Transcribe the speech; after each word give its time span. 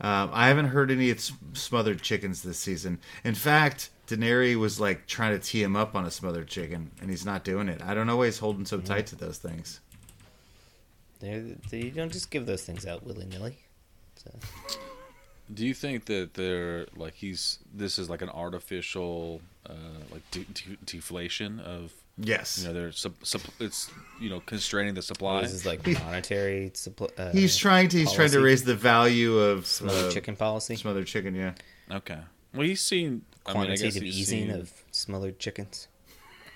Um, 0.00 0.30
I 0.32 0.48
haven't 0.48 0.66
heard 0.66 0.90
any 0.90 1.10
of 1.10 1.20
smothered 1.54 2.02
chickens 2.02 2.42
this 2.42 2.58
season. 2.58 2.98
In 3.24 3.34
fact, 3.34 3.90
Daenerys 4.06 4.56
was 4.56 4.78
like 4.78 5.06
trying 5.06 5.32
to 5.32 5.44
tee 5.44 5.62
him 5.62 5.74
up 5.74 5.94
on 5.94 6.04
a 6.04 6.10
smothered 6.10 6.48
chicken, 6.48 6.90
and 7.00 7.08
he's 7.10 7.24
not 7.24 7.44
doing 7.44 7.68
it. 7.68 7.82
I 7.82 7.94
don't 7.94 8.06
know 8.06 8.16
why 8.16 8.26
he's 8.26 8.38
holding 8.38 8.66
so 8.66 8.80
tight 8.80 9.06
to 9.08 9.16
those 9.16 9.38
things. 9.38 9.80
They're, 11.20 11.42
they 11.70 11.88
don't 11.88 12.12
just 12.12 12.30
give 12.30 12.44
those 12.44 12.62
things 12.62 12.86
out 12.86 13.04
willy 13.04 13.24
nilly. 13.24 13.56
So. 14.16 14.30
Do 15.52 15.66
you 15.66 15.74
think 15.74 16.06
that 16.06 16.34
they're 16.34 16.86
like 16.96 17.14
he's 17.14 17.60
this 17.72 17.98
is 17.98 18.10
like 18.10 18.20
an 18.20 18.28
artificial 18.28 19.40
uh, 19.68 19.72
like 20.10 20.28
de- 20.30 20.44
de- 20.44 20.76
deflation 20.84 21.60
of 21.60 21.92
Yes. 22.18 22.58
you 22.60 22.68
know 22.68 22.72
they're 22.72 22.92
sup- 22.92 23.24
sup- 23.26 23.42
it's 23.60 23.90
you 24.20 24.30
know 24.30 24.40
constraining 24.40 24.94
the 24.94 25.02
supply. 25.02 25.42
This 25.42 25.52
is 25.52 25.66
like 25.66 25.86
monetary 25.86 26.70
supply. 26.74 27.08
Uh, 27.18 27.30
He's 27.32 27.56
trying 27.56 27.88
to 27.90 27.98
he's 27.98 28.12
trying 28.12 28.30
to 28.30 28.40
raise 28.40 28.64
the 28.64 28.74
value 28.74 29.36
of 29.38 29.66
smothered 29.66 30.06
uh, 30.06 30.10
chicken 30.10 30.34
policy, 30.36 30.76
Smothered 30.76 31.06
chicken, 31.06 31.34
yeah. 31.34 31.52
Okay. 31.90 32.18
Well, 32.54 32.66
he's 32.66 32.80
seen 32.80 33.22
I 33.44 33.52
mean, 33.52 33.62
I 33.62 33.66
quantitative 33.66 34.02
easing 34.02 34.48
seen- 34.48 34.50
of 34.60 34.72
smothered 34.92 35.38
chickens. 35.38 35.88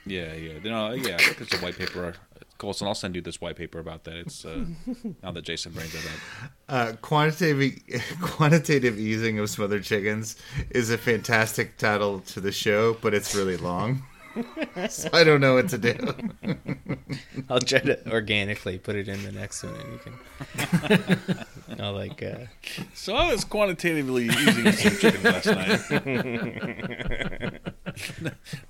Yeah, 0.07 0.33
yeah. 0.33 0.59
No, 0.65 0.93
yeah. 0.93 1.17
I 1.17 1.19
think 1.19 1.37
There's 1.37 1.53
a 1.61 1.65
white 1.65 1.77
paper. 1.77 2.15
Colson, 2.57 2.87
I'll 2.87 2.95
send 2.95 3.15
you 3.15 3.21
this 3.23 3.41
white 3.41 3.57
paper 3.57 3.79
about 3.79 4.05
that. 4.05 4.17
It's 4.17 4.45
uh, 4.47 4.65
now 5.23 5.31
that 5.33 5.43
Jason 5.43 5.73
brings 5.73 5.95
it 5.95 6.01
up. 6.07 6.51
Uh, 6.69 6.93
quantitative 7.03 7.79
quantitative 8.23 8.99
easing 8.99 9.39
of 9.39 9.51
smothered 9.51 9.85
chickens 9.85 10.37
is 10.71 10.89
a 10.91 10.97
fantastic 10.99 11.77
title 11.77 12.21
to 12.21 12.41
the 12.41 12.51
show, 12.53 12.95
but 13.03 13.13
it's 13.15 13.35
really 13.35 13.57
long. 13.59 14.03
so 14.89 15.09
I 15.13 15.25
don't 15.25 15.41
know 15.41 15.55
what 15.55 15.69
to 15.71 15.79
do. 15.79 15.95
I'll 17.49 17.61
try 17.61 17.81
to 17.81 18.11
organically 18.13 18.79
put 18.79 18.97
it 18.97 19.09
in 19.09 19.23
the 19.25 19.33
next 19.33 19.63
one, 19.65 19.75
and 19.75 19.93
you 19.93 19.99
can. 19.99 21.81
I'll 21.81 21.93
like. 21.95 22.23
Uh, 22.23 22.47
So 22.95 23.15
I 23.17 23.33
was 23.33 23.45
quantitatively 23.45 24.27
eating 24.27 24.73
some 24.73 24.97
chicken 24.99 25.23
last 25.23 25.47
night. 25.47 25.81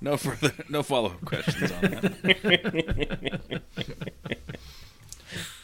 no 0.01 0.17
further, 0.17 0.51
no 0.69 0.81
follow 0.83 1.09
up 1.11 1.25
questions 1.25 1.71
on 1.71 1.81
that. 1.81 3.61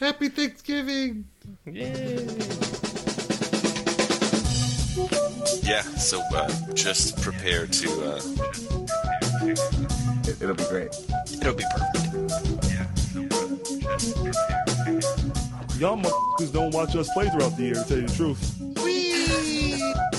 Happy 0.00 0.28
Thanksgiving. 0.28 1.24
Yay! 1.66 2.26
Yeah, 5.62 5.82
so 5.82 6.20
uh, 6.34 6.48
just 6.74 7.20
prepare 7.20 7.66
to. 7.66 7.88
Uh, 8.12 8.20
It, 9.50 10.40
will 10.40 10.54
be 10.54 10.64
great. 10.64 10.88
it'll 11.40 11.54
be 11.54 11.64
perfect. 11.72 12.04
Y'all 15.78 15.96
motherfuckers 15.96 16.52
don't 16.52 16.74
watch 16.74 16.94
us 16.94 17.08
play 17.14 17.30
throughout 17.30 17.56
the 17.56 17.62
year, 17.62 17.74
to 17.74 17.84
tell 17.84 17.98
you 17.98 18.06
the 18.06 18.14
truth. 18.14 18.60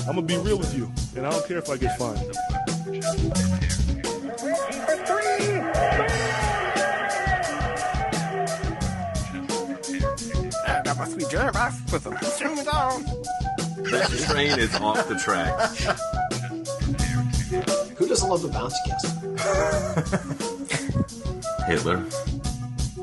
I'm 0.08 0.16
gonna 0.16 0.22
be 0.22 0.36
real 0.38 0.58
with 0.58 0.74
you, 0.76 0.90
and 1.16 1.24
I 1.24 1.30
don't 1.30 1.46
care 1.46 1.58
if 1.58 1.70
I 1.70 1.76
get 1.76 1.96
fined. 1.96 2.18
I 10.66 10.82
got 10.82 10.98
my 10.98 11.08
sweet 11.08 11.28
jelly 11.30 11.50
rice 11.54 11.80
with 11.92 12.02
some 12.02 12.18
strings 12.22 12.66
on. 12.66 13.04
That 13.90 14.08
train 14.28 14.58
is 14.58 14.74
off 14.76 15.06
the 15.08 15.14
tracks. 15.14 15.86
Who 17.96 18.08
doesn't 18.08 18.28
love 18.28 18.42
the 18.42 18.48
bouncy 18.48 18.82
castle? 18.86 19.19
Hitler. 21.66 22.04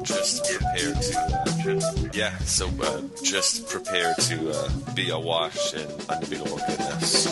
Just 0.03 0.45
prepare 0.45 0.93
to. 0.93 1.17
Uh, 1.17 2.09
yeah, 2.13 2.37
so 2.39 2.67
uh, 2.83 3.01
just 3.23 3.67
prepare 3.67 4.13
to 4.13 4.51
uh, 4.51 4.69
be 4.93 5.09
awash 5.09 5.73
in 5.73 5.87
unbeatable 6.07 6.57
goodness. 6.57 7.25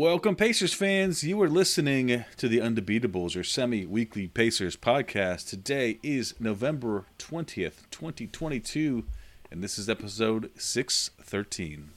Welcome, 0.00 0.34
Pacers 0.34 0.72
fans. 0.72 1.22
You 1.22 1.40
are 1.42 1.48
listening 1.50 2.24
to 2.38 2.48
the 2.48 2.58
Undebeatables, 2.58 3.34
your 3.34 3.44
semi 3.44 3.84
weekly 3.84 4.28
Pacers 4.28 4.76
podcast. 4.76 5.50
Today 5.50 5.98
is 6.02 6.34
November 6.40 7.04
20th, 7.18 7.82
2022, 7.90 9.04
and 9.50 9.62
this 9.62 9.78
is 9.78 9.90
episode 9.90 10.50
613. 10.56 11.90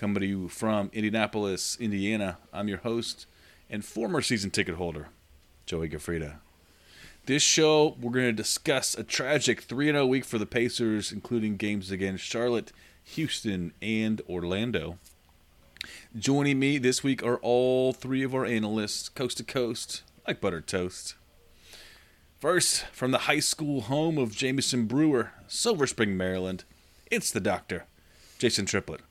Coming 0.00 0.20
to 0.22 0.26
you 0.26 0.48
from 0.48 0.88
Indianapolis, 0.94 1.76
Indiana. 1.78 2.38
I'm 2.54 2.68
your 2.68 2.78
host 2.78 3.26
and 3.68 3.84
former 3.84 4.22
season 4.22 4.50
ticket 4.50 4.76
holder, 4.76 5.08
Joey 5.66 5.90
Gaffrida. 5.90 6.36
This 7.26 7.42
show, 7.42 7.98
we're 8.00 8.12
going 8.12 8.24
to 8.24 8.32
discuss 8.32 8.94
a 8.94 9.04
tragic 9.04 9.60
3 9.60 9.88
0 9.88 10.06
week 10.06 10.24
for 10.24 10.38
the 10.38 10.46
Pacers, 10.46 11.12
including 11.12 11.58
games 11.58 11.90
against 11.90 12.24
Charlotte, 12.24 12.72
Houston, 13.04 13.74
and 13.82 14.22
Orlando. 14.26 14.96
Joining 16.18 16.58
me 16.58 16.78
this 16.78 17.04
week 17.04 17.22
are 17.22 17.36
all 17.42 17.92
three 17.92 18.22
of 18.22 18.34
our 18.34 18.46
analysts, 18.46 19.10
coast 19.10 19.36
to 19.36 19.44
coast, 19.44 20.02
like 20.26 20.40
buttered 20.40 20.66
toast. 20.66 21.14
First, 22.38 22.86
from 22.86 23.10
the 23.10 23.26
high 23.28 23.40
school 23.40 23.82
home 23.82 24.16
of 24.16 24.34
Jameson 24.34 24.86
Brewer, 24.86 25.32
Silver 25.46 25.86
Spring, 25.86 26.16
Maryland, 26.16 26.64
it's 27.10 27.30
the 27.30 27.38
doctor, 27.38 27.84
Jason 28.38 28.64
Triplett. 28.64 29.02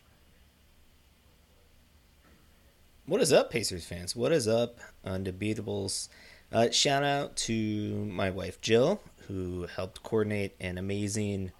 What 3.09 3.21
is 3.21 3.33
up, 3.33 3.49
Pacers 3.49 3.85
fans? 3.85 4.15
What 4.15 4.31
is 4.31 4.47
up, 4.47 4.77
Undebeatables? 5.03 6.09
Uh, 6.51 6.69
shout 6.69 7.03
out 7.03 7.35
to 7.37 8.05
my 8.05 8.29
wife 8.29 8.61
Jill, 8.61 9.01
who 9.27 9.65
helped 9.65 10.03
coordinate 10.03 10.55
an 10.59 10.77
amazing 10.77 11.51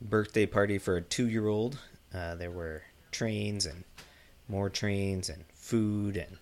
birthday 0.00 0.46
party 0.46 0.78
for 0.78 0.96
a 0.96 1.02
two-year-old. 1.02 1.78
Uh, 2.14 2.36
there 2.36 2.50
were 2.50 2.84
trains 3.10 3.66
and 3.66 3.84
more 4.48 4.70
trains 4.70 5.28
and 5.28 5.44
food 5.52 6.16
and 6.16 6.38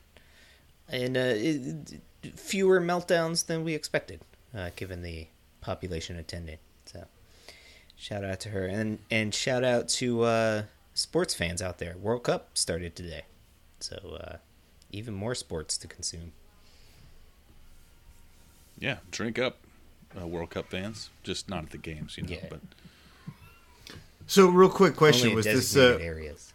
and 0.89 1.17
uh, 1.17 1.35
it- 1.35 2.01
fewer 2.39 2.81
meltdowns 2.81 3.47
than 3.47 3.65
we 3.65 3.75
expected, 3.75 4.21
uh, 4.57 4.71
given 4.77 5.03
the 5.03 5.27
population 5.61 6.17
attending. 6.17 6.59
So, 6.85 7.05
shout 7.97 8.23
out 8.23 8.39
to 8.43 8.51
her 8.51 8.65
and 8.65 9.01
and 9.11 9.35
shout 9.35 9.65
out 9.65 9.89
to 9.89 10.23
uh, 10.23 10.63
sports 10.95 11.35
fans 11.35 11.61
out 11.61 11.79
there. 11.79 11.97
World 11.97 12.23
Cup 12.23 12.51
started 12.55 12.95
today. 12.95 13.25
So 13.81 14.19
uh, 14.21 14.37
even 14.91 15.15
more 15.15 15.35
sports 15.35 15.77
to 15.79 15.89
consume. 15.89 16.33
Yeah, 18.79 18.99
drink 19.11 19.39
up, 19.39 19.59
uh, 20.19 20.27
World 20.27 20.51
Cup 20.51 20.71
fans. 20.71 21.11
Just 21.23 21.49
not 21.51 21.65
at 21.65 21.71
the 21.71 21.79
games, 21.79 22.17
you 22.17 22.23
know. 22.25 22.31
Yeah. 22.31 22.47
But 22.49 22.61
So, 24.27 24.49
real 24.49 24.71
quick 24.71 24.97
question: 24.97 25.29
Only 25.31 25.37
Was 25.43 25.45
this 25.47 25.77
uh, 25.77 25.99
areas? 26.01 26.53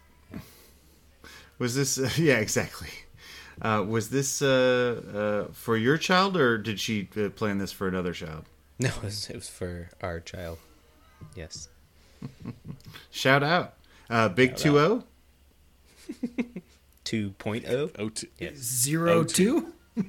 was 1.58 1.74
this 1.74 1.98
uh, 1.98 2.10
yeah 2.16 2.38
exactly? 2.38 2.90
Uh, 3.62 3.82
was 3.88 4.10
this 4.10 4.42
uh, 4.42 5.46
uh, 5.48 5.52
for 5.52 5.76
your 5.76 5.96
child, 5.96 6.36
or 6.36 6.58
did 6.58 6.78
she 6.78 7.08
uh, 7.16 7.30
plan 7.30 7.58
this 7.58 7.72
for 7.72 7.88
another 7.88 8.12
child? 8.12 8.44
No, 8.78 8.88
it 8.88 9.02
was, 9.02 9.30
it 9.30 9.36
was 9.36 9.48
for 9.48 9.88
our 10.02 10.20
child. 10.20 10.58
Yes. 11.34 11.70
Shout 13.10 13.42
out, 13.42 13.72
uh, 14.10 14.28
Big 14.28 14.50
Shout 14.50 14.58
Two 14.58 14.78
O. 14.78 15.04
2.0. 17.06 17.90
oh, 17.98 18.08
t- 18.10 18.28
Yes. 18.38 18.56
Zero 18.56 19.20
Oh, 19.20 19.24
two. 19.24 19.72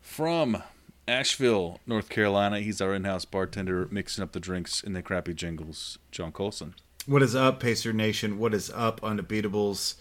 from 0.00 0.62
Asheville, 1.06 1.80
North 1.86 2.08
Carolina, 2.08 2.60
he's 2.60 2.80
our 2.80 2.94
in-house 2.94 3.24
bartender, 3.24 3.86
mixing 3.90 4.22
up 4.24 4.32
the 4.32 4.40
drinks 4.40 4.82
in 4.82 4.92
the 4.92 5.02
crappy 5.02 5.34
jingles. 5.34 5.98
John 6.10 6.32
Colson. 6.32 6.74
What 7.06 7.22
is 7.22 7.34
up, 7.34 7.60
Pacer 7.60 7.92
Nation? 7.92 8.38
What 8.38 8.52
is 8.54 8.70
up, 8.70 9.00
Undebeatables? 9.00 9.94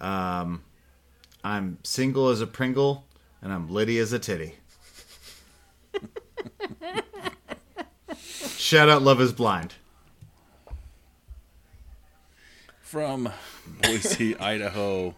Um, 0.00 0.62
I'm 1.44 1.78
single 1.82 2.28
as 2.28 2.40
a 2.40 2.46
Pringle, 2.46 3.04
and 3.42 3.52
I'm 3.52 3.68
litty 3.68 3.98
as 3.98 4.12
a 4.12 4.18
titty. 4.18 4.54
Shout 8.56 8.88
out, 8.88 9.02
Love 9.02 9.20
is 9.20 9.32
Blind. 9.32 9.74
From 12.88 13.30
Boise, 13.82 14.34
Idaho, 14.40 15.14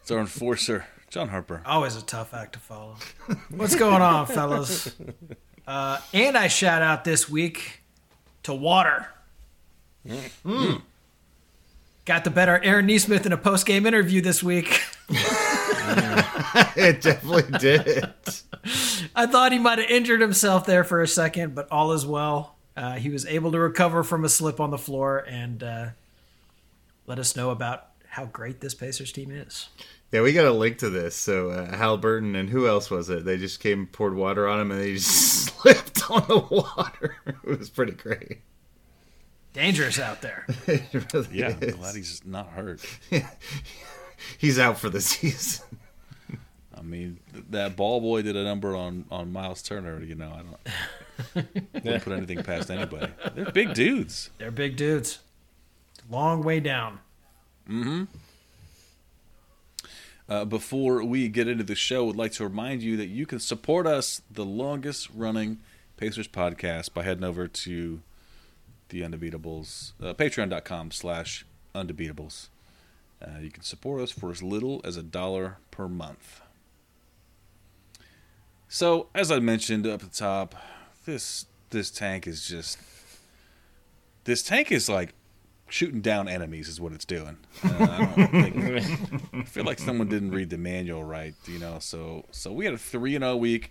it's 0.00 0.10
our 0.10 0.18
enforcer, 0.18 0.86
John 1.08 1.28
Harper. 1.28 1.62
Always 1.64 1.94
a 1.94 2.02
tough 2.02 2.34
act 2.34 2.54
to 2.54 2.58
follow. 2.58 2.96
What's 3.50 3.76
going 3.76 4.02
on, 4.02 4.26
fellas? 4.26 4.92
Uh, 5.64 6.00
and 6.12 6.36
I 6.36 6.48
shout 6.48 6.82
out 6.82 7.04
this 7.04 7.28
week 7.28 7.82
to 8.42 8.52
water. 8.52 9.06
Got 12.04 12.24
the 12.24 12.30
better 12.30 12.60
Aaron 12.64 12.86
Nesmith 12.86 13.24
in 13.24 13.32
a 13.32 13.36
post 13.36 13.64
game 13.64 13.86
interview 13.86 14.20
this 14.20 14.42
week. 14.42 14.80
it 16.74 17.02
definitely 17.02 17.56
did. 17.60 18.12
I 19.14 19.26
thought 19.26 19.52
he 19.52 19.60
might 19.60 19.78
have 19.78 19.88
injured 19.88 20.20
himself 20.20 20.66
there 20.66 20.82
for 20.82 21.02
a 21.02 21.06
second, 21.06 21.54
but 21.54 21.70
all 21.70 21.92
is 21.92 22.04
well. 22.04 22.56
Uh, 22.76 22.94
he 22.94 23.10
was 23.10 23.26
able 23.26 23.52
to 23.52 23.60
recover 23.60 24.02
from 24.02 24.24
a 24.24 24.28
slip 24.28 24.58
on 24.58 24.70
the 24.70 24.78
floor 24.78 25.24
and 25.28 25.62
uh, 25.62 25.86
let 27.06 27.18
us 27.18 27.36
know 27.36 27.50
about 27.50 27.88
how 28.08 28.26
great 28.26 28.60
this 28.60 28.74
Pacers 28.74 29.12
team 29.12 29.30
is. 29.30 29.68
Yeah, 30.12 30.20
we 30.20 30.34
got 30.34 30.44
a 30.44 30.52
link 30.52 30.78
to 30.78 30.90
this. 30.90 31.16
So 31.16 31.50
uh, 31.50 31.96
Burton 31.96 32.36
and 32.36 32.50
who 32.50 32.68
else 32.68 32.90
was 32.90 33.08
it? 33.08 33.24
They 33.24 33.38
just 33.38 33.60
came, 33.60 33.86
poured 33.86 34.14
water 34.14 34.46
on 34.46 34.60
him, 34.60 34.70
and 34.70 34.80
they 34.80 34.94
just 34.94 35.10
slipped 35.60 36.10
on 36.10 36.26
the 36.28 36.38
water. 36.38 37.16
it 37.26 37.58
was 37.58 37.70
pretty 37.70 37.92
great. 37.92 38.40
Dangerous 39.54 39.98
out 39.98 40.22
there. 40.22 40.46
It 40.66 41.12
really 41.12 41.28
Yeah, 41.32 41.56
I'm 41.60 41.70
glad 41.70 41.94
he's 41.94 42.24
not 42.24 42.48
hurt. 42.48 42.84
Yeah. 43.10 43.28
He's 44.38 44.58
out 44.58 44.78
for 44.78 44.88
the 44.88 45.00
season. 45.00 45.78
I 46.76 46.80
mean, 46.82 47.20
that 47.50 47.76
ball 47.76 48.00
boy 48.00 48.22
did 48.22 48.36
a 48.36 48.44
number 48.44 48.74
on 48.74 49.04
on 49.10 49.32
Miles 49.32 49.62
Turner. 49.62 50.02
You 50.02 50.14
know, 50.14 50.32
I 50.32 50.42
don't 50.42 51.46
wouldn't 51.84 52.04
put 52.04 52.12
anything 52.12 52.42
past 52.42 52.70
anybody. 52.70 53.12
They're 53.34 53.50
big 53.50 53.74
dudes. 53.74 54.30
They're 54.38 54.50
big 54.50 54.76
dudes. 54.76 55.20
Long 56.12 56.42
way 56.42 56.60
down. 56.60 56.98
Uh, 60.28 60.44
before 60.44 61.02
we 61.02 61.26
get 61.28 61.48
into 61.48 61.64
the 61.64 61.74
show, 61.74 62.04
would 62.04 62.16
like 62.16 62.32
to 62.32 62.44
remind 62.44 62.82
you 62.82 62.98
that 62.98 63.06
you 63.06 63.24
can 63.24 63.38
support 63.38 63.86
us, 63.86 64.20
the 64.30 64.44
longest 64.44 65.08
running 65.14 65.60
Pacers 65.96 66.28
podcast, 66.28 66.92
by 66.92 67.02
heading 67.02 67.24
over 67.24 67.48
to 67.48 68.02
the 68.90 69.00
Undebeatables, 69.00 69.92
uh, 70.02 70.12
patreon.com 70.12 70.90
slash 70.90 71.46
undebeatables. 71.74 72.48
Uh, 73.22 73.38
you 73.40 73.50
can 73.50 73.62
support 73.62 74.02
us 74.02 74.10
for 74.10 74.30
as 74.30 74.42
little 74.42 74.82
as 74.84 74.98
a 74.98 75.02
dollar 75.02 75.56
per 75.70 75.88
month. 75.88 76.42
So, 78.68 79.08
as 79.14 79.30
I 79.30 79.38
mentioned 79.38 79.86
up 79.86 80.02
at 80.02 80.12
the 80.12 80.14
top, 80.14 80.56
this 81.06 81.46
this 81.70 81.90
tank 81.90 82.26
is 82.26 82.46
just 82.46 82.76
this 84.24 84.42
tank 84.42 84.70
is 84.70 84.90
like 84.90 85.14
shooting 85.72 86.02
down 86.02 86.28
enemies 86.28 86.68
is 86.68 86.80
what 86.80 86.92
it's 86.92 87.04
doing. 87.04 87.38
Uh, 87.64 87.76
I 87.80 88.14
don't 88.14 88.30
think 88.30 89.34
I 89.34 89.42
feel 89.44 89.64
like 89.64 89.78
someone 89.78 90.08
didn't 90.08 90.32
read 90.32 90.50
the 90.50 90.58
manual 90.58 91.02
right, 91.02 91.34
you 91.46 91.58
know. 91.58 91.78
So 91.80 92.26
so 92.30 92.52
we 92.52 92.66
had 92.66 92.74
a 92.74 92.78
three 92.78 93.14
and 93.14 93.22
zero 93.24 93.36
week 93.36 93.70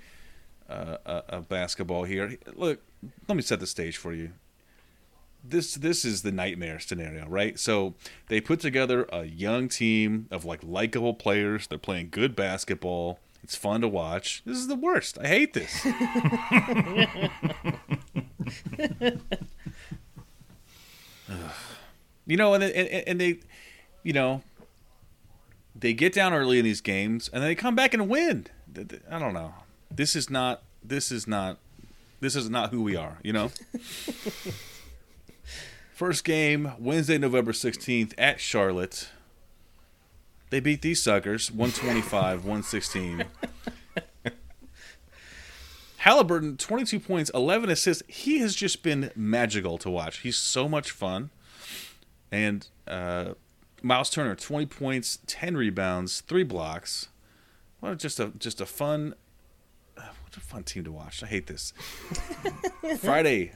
uh, 0.69 0.97
uh, 1.05 1.21
of 1.29 1.47
basketball 1.47 2.03
here. 2.03 2.37
Look, 2.55 2.81
let 3.27 3.35
me 3.35 3.41
set 3.41 3.59
the 3.59 3.67
stage 3.67 3.97
for 3.97 4.13
you. 4.13 4.31
This 5.43 5.75
this 5.75 6.03
is 6.03 6.23
the 6.23 6.31
nightmare 6.31 6.79
scenario, 6.79 7.27
right? 7.27 7.59
So 7.59 7.93
they 8.27 8.41
put 8.41 8.59
together 8.59 9.07
a 9.11 9.25
young 9.25 9.69
team 9.69 10.27
of 10.31 10.43
like 10.43 10.63
likable 10.63 11.13
players. 11.13 11.67
They're 11.67 11.77
playing 11.77 12.09
good 12.11 12.35
basketball. 12.35 13.19
It's 13.43 13.55
fun 13.55 13.81
to 13.81 13.87
watch. 13.87 14.43
This 14.45 14.57
is 14.57 14.67
the 14.67 14.75
worst. 14.75 15.17
I 15.19 15.27
hate 15.27 15.53
this. 15.53 15.85
You 22.31 22.37
know, 22.37 22.53
and, 22.53 22.63
and 22.63 22.87
and 22.87 23.19
they, 23.19 23.39
you 24.03 24.13
know, 24.13 24.41
they 25.75 25.91
get 25.91 26.13
down 26.13 26.33
early 26.33 26.59
in 26.59 26.63
these 26.63 26.79
games 26.79 27.29
and 27.33 27.43
they 27.43 27.55
come 27.55 27.75
back 27.75 27.93
and 27.93 28.07
win. 28.07 28.47
I 29.11 29.19
don't 29.19 29.33
know. 29.33 29.53
This 29.93 30.15
is 30.15 30.29
not. 30.29 30.63
This 30.81 31.11
is 31.11 31.27
not. 31.27 31.57
This 32.21 32.37
is 32.37 32.49
not 32.49 32.69
who 32.69 32.83
we 32.83 32.95
are. 32.95 33.17
You 33.21 33.33
know. 33.33 33.51
First 35.93 36.23
game 36.23 36.71
Wednesday, 36.79 37.17
November 37.17 37.51
sixteenth 37.51 38.13
at 38.17 38.39
Charlotte. 38.39 39.09
They 40.51 40.61
beat 40.61 40.83
these 40.83 41.03
suckers 41.03 41.51
125 41.51 42.45
116. 42.45 43.25
Halliburton, 45.97 46.55
22 46.55 46.97
points, 47.01 47.29
11 47.33 47.69
assists. 47.69 48.03
He 48.07 48.39
has 48.39 48.55
just 48.55 48.83
been 48.83 49.11
magical 49.17 49.77
to 49.79 49.89
watch. 49.89 50.19
He's 50.19 50.37
so 50.37 50.69
much 50.69 50.91
fun. 50.91 51.29
And 52.31 52.67
uh, 52.87 53.33
Miles 53.81 54.09
Turner, 54.09 54.35
20 54.35 54.65
points, 54.67 55.19
10 55.27 55.57
rebounds, 55.57 56.21
3 56.21 56.43
blocks. 56.43 57.09
What 57.79 57.93
a, 57.93 57.95
just 57.95 58.19
a 58.19 58.31
just 58.37 58.61
a 58.61 58.65
fun 58.65 59.15
what 60.31 60.37
a 60.37 60.39
fun 60.39 60.63
team 60.63 60.85
to 60.85 60.91
watch. 60.93 61.21
I 61.23 61.27
hate 61.27 61.47
this. 61.47 61.73
Friday, 62.99 63.51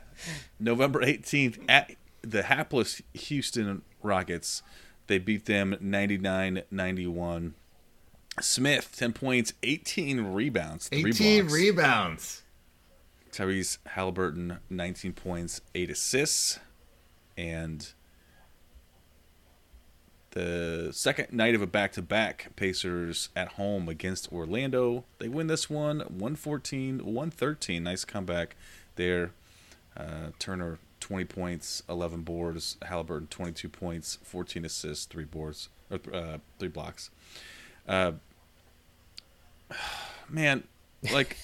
November 0.59 0.99
18th 0.99 1.63
at 1.69 1.95
the 2.21 2.43
hapless 2.43 3.01
Houston 3.13 3.81
Rockets. 4.03 4.61
They 5.07 5.19
beat 5.19 5.45
them 5.45 5.75
99-91. 5.81 7.53
Smith, 8.41 8.93
10 8.97 9.13
points, 9.13 9.53
18 9.63 10.33
rebounds, 10.33 10.89
3 10.89 11.05
18 11.11 11.43
blocks. 11.43 11.53
rebounds. 11.53 12.41
Tyrese 13.31 13.77
Halliburton, 13.85 14.59
19 14.69 15.13
points, 15.13 15.61
8 15.73 15.89
assists. 15.89 16.59
And 17.37 17.93
the 20.35 20.89
second 20.91 21.31
night 21.31 21.55
of 21.55 21.61
a 21.61 21.67
back 21.67 21.93
to 21.93 22.01
back, 22.01 22.51
Pacers 22.57 23.29
at 23.37 23.53
home 23.53 23.87
against 23.87 24.31
Orlando. 24.33 25.05
They 25.17 25.29
win 25.29 25.47
this 25.47 25.69
one 25.69 25.99
114 26.01 26.99
113. 26.99 27.83
Nice 27.83 28.03
comeback 28.03 28.57
there. 28.97 29.31
Uh, 29.95 30.31
Turner, 30.37 30.77
20 30.99 31.23
points, 31.23 31.83
11 31.87 32.23
boards. 32.23 32.75
Halliburton, 32.83 33.27
22 33.27 33.69
points, 33.69 34.19
14 34.23 34.65
assists, 34.65 35.05
3 35.05 35.23
boards, 35.23 35.69
or, 35.89 35.99
uh, 36.13 36.37
3 36.59 36.67
blocks. 36.67 37.09
Uh, 37.87 38.11
man, 40.29 40.65
like. 41.13 41.37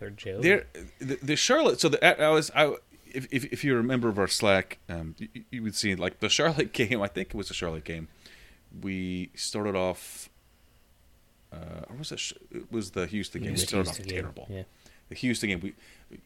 Or 0.00 0.10
Joe. 0.10 0.40
There, 0.40 0.66
the, 1.00 1.18
the 1.20 1.34
Charlotte. 1.34 1.80
So 1.80 1.88
the, 1.88 2.22
I 2.24 2.28
was 2.28 2.52
I. 2.54 2.76
If, 3.14 3.26
if, 3.30 3.44
if 3.46 3.64
you're 3.64 3.80
a 3.80 3.84
member 3.84 4.08
of 4.08 4.18
our 4.18 4.28
Slack, 4.28 4.78
um, 4.88 5.14
you, 5.18 5.28
you 5.50 5.62
would 5.62 5.74
see 5.74 5.94
like 5.94 6.20
the 6.20 6.28
Charlotte 6.38 6.72
game. 6.72 7.00
I 7.02 7.08
think 7.08 7.28
it 7.28 7.34
was 7.34 7.48
the 7.48 7.54
Charlotte 7.54 7.84
game. 7.84 8.08
We 8.82 9.30
started 9.34 9.74
off, 9.74 10.28
uh, 11.52 11.86
or 11.88 11.96
was 11.96 12.12
it? 12.12 12.20
It 12.50 12.70
was 12.70 12.90
the 12.90 13.06
Houston 13.06 13.42
game. 13.42 13.50
Yeah, 13.50 13.54
we 13.54 13.58
started 13.58 13.86
Houston 13.86 14.04
off 14.04 14.08
game, 14.08 14.20
terrible. 14.20 14.46
yeah. 14.50 14.62
The 15.08 15.14
Houston 15.14 15.48
game. 15.48 15.60
We, 15.60 15.74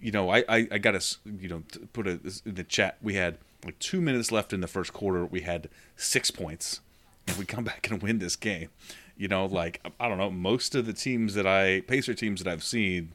you 0.00 0.10
know, 0.10 0.30
I 0.30 0.44
I, 0.48 0.68
I 0.72 0.78
got 0.78 1.00
to 1.00 1.16
you 1.38 1.48
know 1.48 1.62
put 1.92 2.06
a 2.06 2.18
in 2.44 2.54
the 2.54 2.64
chat. 2.64 2.98
We 3.00 3.14
had 3.14 3.38
like 3.64 3.78
two 3.78 4.00
minutes 4.00 4.32
left 4.32 4.52
in 4.52 4.60
the 4.60 4.66
first 4.66 4.92
quarter. 4.92 5.24
We 5.24 5.42
had 5.42 5.68
six 5.96 6.30
points, 6.30 6.80
and 7.28 7.36
we 7.36 7.44
come 7.44 7.64
back 7.72 7.88
and 7.90 8.02
win 8.02 8.18
this 8.18 8.36
game. 8.36 8.70
You 9.16 9.28
know, 9.28 9.46
like 9.46 9.80
I 10.00 10.08
don't 10.08 10.18
know, 10.18 10.30
most 10.30 10.74
of 10.74 10.86
the 10.86 10.92
teams 10.92 11.34
that 11.34 11.46
I 11.46 11.82
Pacer 11.82 12.14
teams 12.14 12.42
that 12.42 12.52
I've 12.52 12.64
seen 12.64 13.14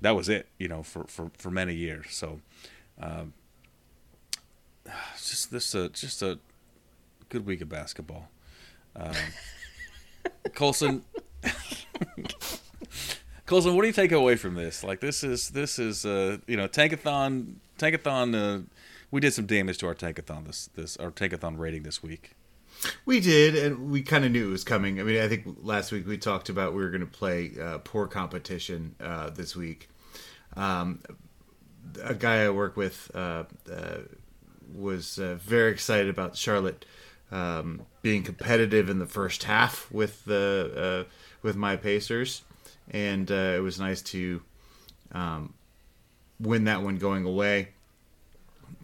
that 0.00 0.14
was 0.14 0.28
it, 0.28 0.46
you 0.58 0.68
know, 0.68 0.82
for, 0.82 1.04
for, 1.04 1.30
for 1.38 1.50
many 1.50 1.74
years. 1.74 2.06
So, 2.10 2.40
um, 3.00 3.32
just 5.16 5.50
this, 5.50 5.74
uh, 5.74 5.88
just 5.92 6.22
a 6.22 6.38
good 7.28 7.46
week 7.46 7.60
of 7.60 7.68
basketball. 7.68 8.28
Um, 8.94 9.14
Colson, 10.54 11.04
Colson, 13.46 13.74
what 13.74 13.82
do 13.82 13.88
you 13.88 13.92
take 13.92 14.12
away 14.12 14.36
from 14.36 14.54
this? 14.54 14.82
Like, 14.82 15.00
this 15.00 15.22
is 15.22 15.50
this 15.50 15.78
is 15.78 16.06
uh, 16.06 16.38
you 16.46 16.56
know, 16.56 16.68
tankathon, 16.68 17.56
tankathon. 17.78 18.34
Uh, 18.34 18.62
we 19.10 19.20
did 19.20 19.32
some 19.32 19.46
damage 19.46 19.78
to 19.78 19.86
our 19.86 19.94
tankathon 19.94 20.46
this 20.46 20.68
this 20.74 20.96
our 20.96 21.10
tankathon 21.10 21.58
rating 21.58 21.82
this 21.82 22.02
week. 22.02 22.32
We 23.06 23.20
did, 23.20 23.54
and 23.54 23.90
we 23.90 24.02
kind 24.02 24.24
of 24.24 24.32
knew 24.32 24.48
it 24.48 24.50
was 24.50 24.64
coming. 24.64 25.00
I 25.00 25.02
mean, 25.02 25.22
I 25.22 25.28
think 25.28 25.46
last 25.62 25.92
week 25.92 26.06
we 26.06 26.18
talked 26.18 26.48
about 26.48 26.74
we 26.74 26.82
were 26.82 26.90
going 26.90 27.00
to 27.00 27.06
play 27.06 27.52
uh, 27.60 27.78
poor 27.78 28.06
competition 28.06 28.94
uh, 29.00 29.30
this 29.30 29.56
week. 29.56 29.88
Um, 30.56 31.00
a 32.02 32.14
guy 32.14 32.44
I 32.44 32.50
work 32.50 32.76
with 32.76 33.10
uh, 33.14 33.44
uh, 33.70 33.98
was 34.74 35.18
uh, 35.18 35.36
very 35.40 35.70
excited 35.70 36.08
about 36.08 36.36
Charlotte 36.36 36.84
um, 37.30 37.82
being 38.02 38.22
competitive 38.22 38.88
in 38.88 38.98
the 38.98 39.06
first 39.06 39.44
half 39.44 39.90
with 39.90 40.24
the 40.24 41.04
uh, 41.06 41.10
with 41.42 41.56
my 41.56 41.76
Pacers, 41.76 42.42
and 42.90 43.30
uh, 43.30 43.54
it 43.56 43.62
was 43.62 43.78
nice 43.78 44.02
to 44.02 44.42
um, 45.12 45.54
win 46.40 46.64
that 46.64 46.82
one 46.82 46.96
going 46.96 47.24
away. 47.24 47.68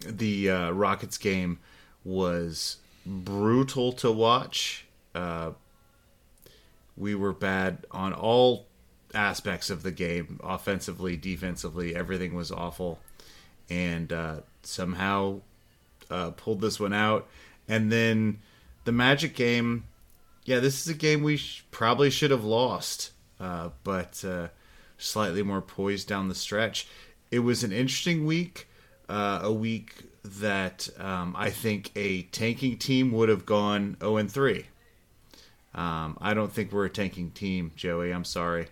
The 0.05 0.49
Rockets 0.71 1.17
game 1.17 1.59
was 2.03 2.77
brutal 3.05 3.93
to 3.93 4.11
watch. 4.11 4.85
We 6.95 7.15
were 7.15 7.33
bad 7.33 7.85
on 7.91 8.13
all 8.13 8.67
aspects 9.13 9.69
of 9.69 9.83
the 9.83 9.91
game, 9.91 10.39
offensively, 10.43 11.17
defensively. 11.17 11.95
Everything 11.95 12.33
was 12.33 12.51
awful, 12.51 12.99
and 13.69 14.11
uh, 14.11 14.35
somehow 14.63 15.41
uh, 16.09 16.31
pulled 16.31 16.61
this 16.61 16.79
one 16.79 16.93
out. 16.93 17.27
And 17.67 17.91
then 17.91 18.39
the 18.83 18.91
Magic 18.91 19.35
game, 19.35 19.85
yeah, 20.45 20.59
this 20.59 20.81
is 20.81 20.87
a 20.87 20.97
game 20.97 21.23
we 21.23 21.37
sh- 21.37 21.65
probably 21.71 22.09
should 22.09 22.31
have 22.31 22.43
lost, 22.43 23.11
uh, 23.39 23.69
but 23.83 24.23
uh, 24.25 24.49
slightly 24.97 25.43
more 25.43 25.61
poised 25.61 26.07
down 26.07 26.27
the 26.27 26.35
stretch. 26.35 26.87
It 27.31 27.39
was 27.39 27.63
an 27.63 27.71
interesting 27.71 28.25
week, 28.25 28.67
uh, 29.09 29.39
a 29.43 29.51
week 29.51 30.03
that 30.23 30.89
um, 30.99 31.35
I 31.37 31.49
think 31.49 31.91
a 31.95 32.23
tanking 32.23 32.77
team 32.77 33.11
would 33.11 33.29
have 33.29 33.45
gone 33.45 33.97
0 33.99 34.17
and 34.17 34.31
3. 34.31 34.65
Um, 35.75 36.17
I 36.21 36.33
don't 36.33 36.51
think 36.51 36.71
we're 36.71 36.85
a 36.85 36.89
tanking 36.89 37.31
team, 37.31 37.71
Joey. 37.75 38.13
I'm 38.13 38.23
sorry. 38.23 38.67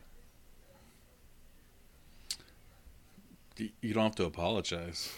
You- 3.62 3.70
You 3.82 3.94
don't 3.94 4.03
have 4.03 4.15
to 4.15 4.25
apologize. 4.25 5.10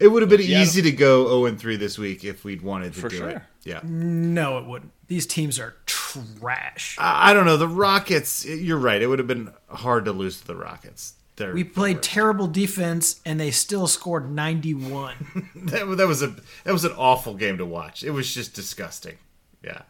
It 0.00 0.08
would 0.08 0.22
have 0.22 0.28
been 0.30 0.40
Yeah, 0.40 0.62
easy 0.62 0.82
to 0.82 0.90
go 0.90 1.26
0 1.28 1.44
and 1.46 1.58
3 1.60 1.76
this 1.76 1.96
week 1.98 2.24
if 2.24 2.44
we'd 2.44 2.62
wanted 2.62 2.94
to 2.94 3.00
For 3.00 3.08
do 3.08 3.16
sure. 3.18 3.28
it. 3.30 3.42
Yeah. 3.64 3.80
No, 3.84 4.58
it 4.58 4.64
wouldn't. 4.66 4.90
These 5.06 5.26
teams 5.26 5.60
are 5.60 5.76
trash. 5.86 6.96
I, 6.98 7.30
I 7.30 7.34
don't 7.34 7.44
know. 7.46 7.56
The 7.56 7.68
Rockets, 7.68 8.44
you're 8.44 8.78
right. 8.78 9.00
It 9.00 9.06
would 9.06 9.18
have 9.20 9.28
been 9.28 9.52
hard 9.68 10.04
to 10.06 10.12
lose 10.12 10.40
to 10.40 10.46
the 10.46 10.56
Rockets. 10.56 11.14
They're, 11.36 11.54
We 11.54 11.62
played 11.64 12.02
terrible 12.02 12.46
defense, 12.48 13.20
and 13.24 13.38
they 13.38 13.50
still 13.52 13.86
scored 13.86 14.30
91. 14.32 15.50
that, 15.66 15.96
that 15.98 16.06
was 16.08 16.22
a 16.22 16.34
that 16.64 16.72
was 16.72 16.84
an 16.84 16.92
awful 16.96 17.34
game 17.34 17.58
to 17.58 17.66
watch. 17.66 18.02
It 18.02 18.10
was 18.10 18.32
just 18.34 18.54
disgusting. 18.54 19.16
Yeah. 19.62 19.82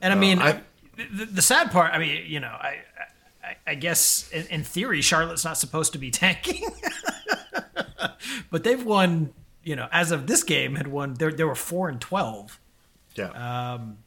And 0.00 0.12
I 0.12 0.16
mean, 0.16 0.38
uh, 0.40 0.44
I- 0.44 0.60
the, 1.12 1.24
the 1.26 1.42
sad 1.42 1.70
part, 1.70 1.94
I 1.94 1.98
mean, 1.98 2.24
you 2.26 2.40
know, 2.40 2.48
I, 2.48 2.78
I, 3.42 3.56
I 3.66 3.74
guess 3.74 4.28
in, 4.32 4.46
in 4.46 4.64
theory, 4.64 5.00
Charlotte's 5.02 5.44
not 5.44 5.58
supposed 5.58 5.92
to 5.92 5.98
be 5.98 6.10
tanking, 6.10 6.64
but 8.50 8.64
they've 8.64 8.84
won. 8.84 9.32
You 9.62 9.76
know, 9.76 9.88
as 9.92 10.10
of 10.10 10.26
this 10.26 10.42
game, 10.42 10.76
had 10.76 10.88
won. 10.88 11.14
There, 11.14 11.30
there 11.32 11.46
were 11.46 11.54
four 11.54 11.88
and 11.88 12.00
twelve. 12.00 12.58
Yeah. 13.14 13.72
Um, 13.74 13.98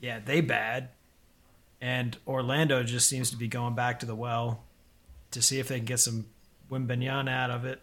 yeah, 0.00 0.20
they 0.24 0.40
bad. 0.40 0.88
And 1.80 2.16
Orlando 2.26 2.82
just 2.82 3.08
seems 3.08 3.30
to 3.30 3.36
be 3.36 3.48
going 3.48 3.74
back 3.74 4.00
to 4.00 4.06
the 4.06 4.14
well 4.14 4.62
to 5.32 5.42
see 5.42 5.58
if 5.58 5.68
they 5.68 5.76
can 5.76 5.84
get 5.84 5.98
some 5.98 6.26
Wembanyama 6.70 7.28
out 7.30 7.50
of 7.50 7.64
it, 7.64 7.80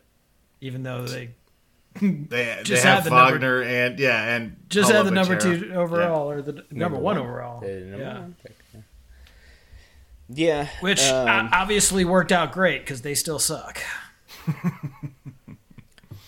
even 0.62 0.84
though 0.84 1.06
they 1.06 1.32
they, 2.02 2.60
just 2.64 2.84
they 2.84 2.90
had 2.90 2.96
have 2.96 3.04
the 3.04 3.10
number- 3.10 3.32
Wagner 3.34 3.62
and 3.62 4.00
yeah 4.00 4.36
and 4.36 4.56
just 4.70 4.92
had 4.92 5.06
the 5.06 5.12
number 5.12 5.38
Paolo 5.38 5.58
two 5.58 5.66
Banchero. 5.66 5.76
overall 5.76 6.32
or 6.32 6.42
the 6.42 6.64
number, 6.72 6.98
one, 6.98 7.18
overall. 7.18 7.60
The 7.62 7.82
number 7.82 7.98
yeah. 7.98 8.20
one 8.20 8.36
pick, 8.42 8.56
yeah. 10.30 10.46
Yeah, 10.64 10.68
Which 10.82 11.02
um, 11.04 11.50
obviously 11.52 12.06
worked 12.06 12.32
out 12.32 12.52
great 12.52 12.82
because 12.82 13.02
they 13.02 13.16
still 13.16 13.40
suck. 13.40 13.80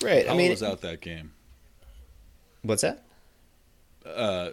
right. 0.02 0.30
I 0.30 0.34
mean, 0.36 0.50
was 0.52 0.64
out 0.64 0.82
that 0.82 1.02
game. 1.02 1.32
what's 2.64 2.82
that? 2.82 3.04
Uh, 4.06 4.50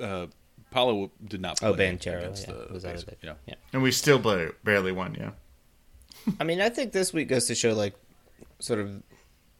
uh, 0.00 0.26
Paolo 0.70 1.10
did 1.26 1.40
not 1.40 1.58
play 1.58 1.68
Oh, 1.68 1.74
Banchero 1.74 2.18
against 2.18 2.48
yeah, 2.48 2.54
was 2.72 2.84
out 2.84 2.96
of 2.96 3.08
it. 3.08 3.18
Yeah. 3.22 3.34
yeah. 3.46 3.54
And 3.72 3.82
we 3.82 3.92
still 3.92 4.18
barely, 4.18 4.52
barely 4.64 4.92
won. 4.92 5.14
Yeah. 5.18 5.30
I 6.40 6.44
mean, 6.44 6.60
I 6.60 6.68
think 6.68 6.92
this 6.92 7.12
week 7.12 7.28
goes 7.28 7.46
to 7.46 7.54
show, 7.54 7.74
like, 7.74 7.94
sort 8.58 8.80
of, 8.80 9.02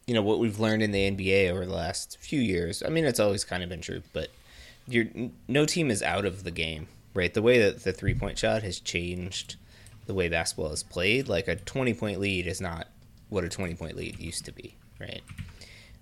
you 0.07 0.13
know, 0.13 0.21
what 0.21 0.39
we've 0.39 0.59
learned 0.59 0.81
in 0.83 0.91
the 0.91 1.11
NBA 1.11 1.49
over 1.51 1.65
the 1.65 1.73
last 1.73 2.17
few 2.19 2.39
years. 2.39 2.83
I 2.85 2.89
mean, 2.89 3.05
it's 3.05 3.19
always 3.19 3.43
kind 3.43 3.63
of 3.63 3.69
been 3.69 3.81
true, 3.81 4.01
but 4.13 4.29
you're, 4.87 5.05
no 5.47 5.65
team 5.65 5.89
is 5.89 6.01
out 6.03 6.25
of 6.25 6.43
the 6.43 6.51
game, 6.51 6.87
right? 7.15 7.33
The 7.33 7.41
way 7.41 7.57
that 7.57 7.83
the 7.83 7.93
three 7.93 8.13
point 8.13 8.37
shot 8.37 8.61
has 8.61 8.79
changed 8.79 9.55
the 10.05 10.13
way 10.13 10.29
basketball 10.29 10.71
is 10.71 10.83
played, 10.83 11.27
like 11.27 11.47
a 11.47 11.55
20 11.55 11.95
point 11.95 12.19
lead 12.19 12.45
is 12.45 12.61
not 12.61 12.87
what 13.29 13.43
a 13.43 13.49
20 13.49 13.73
point 13.73 13.95
lead 13.95 14.19
used 14.19 14.45
to 14.45 14.51
be, 14.51 14.75
right? 14.99 15.23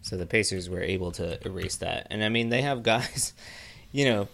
So 0.01 0.17
the 0.17 0.25
Pacers 0.25 0.70
were 0.70 0.82
able 0.82 1.13
to 1.13 1.39
erase 1.48 1.77
that. 1.77 2.08
And 2.10 2.24
I 2.24 2.29
mean, 2.29 2.50
they 2.50 2.62
have 2.62 2.84
guys, 2.84 3.34
you 3.93 4.03
know, 4.03 4.27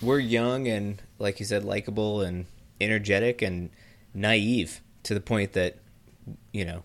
we're 0.00 0.20
young 0.20 0.68
and, 0.68 1.02
like 1.18 1.40
you 1.40 1.46
said, 1.46 1.64
likable 1.64 2.20
and 2.20 2.46
energetic 2.80 3.42
and 3.42 3.70
naive 4.14 4.80
to 5.04 5.14
the 5.14 5.20
point 5.20 5.54
that, 5.54 5.78
you 6.52 6.64
know, 6.64 6.84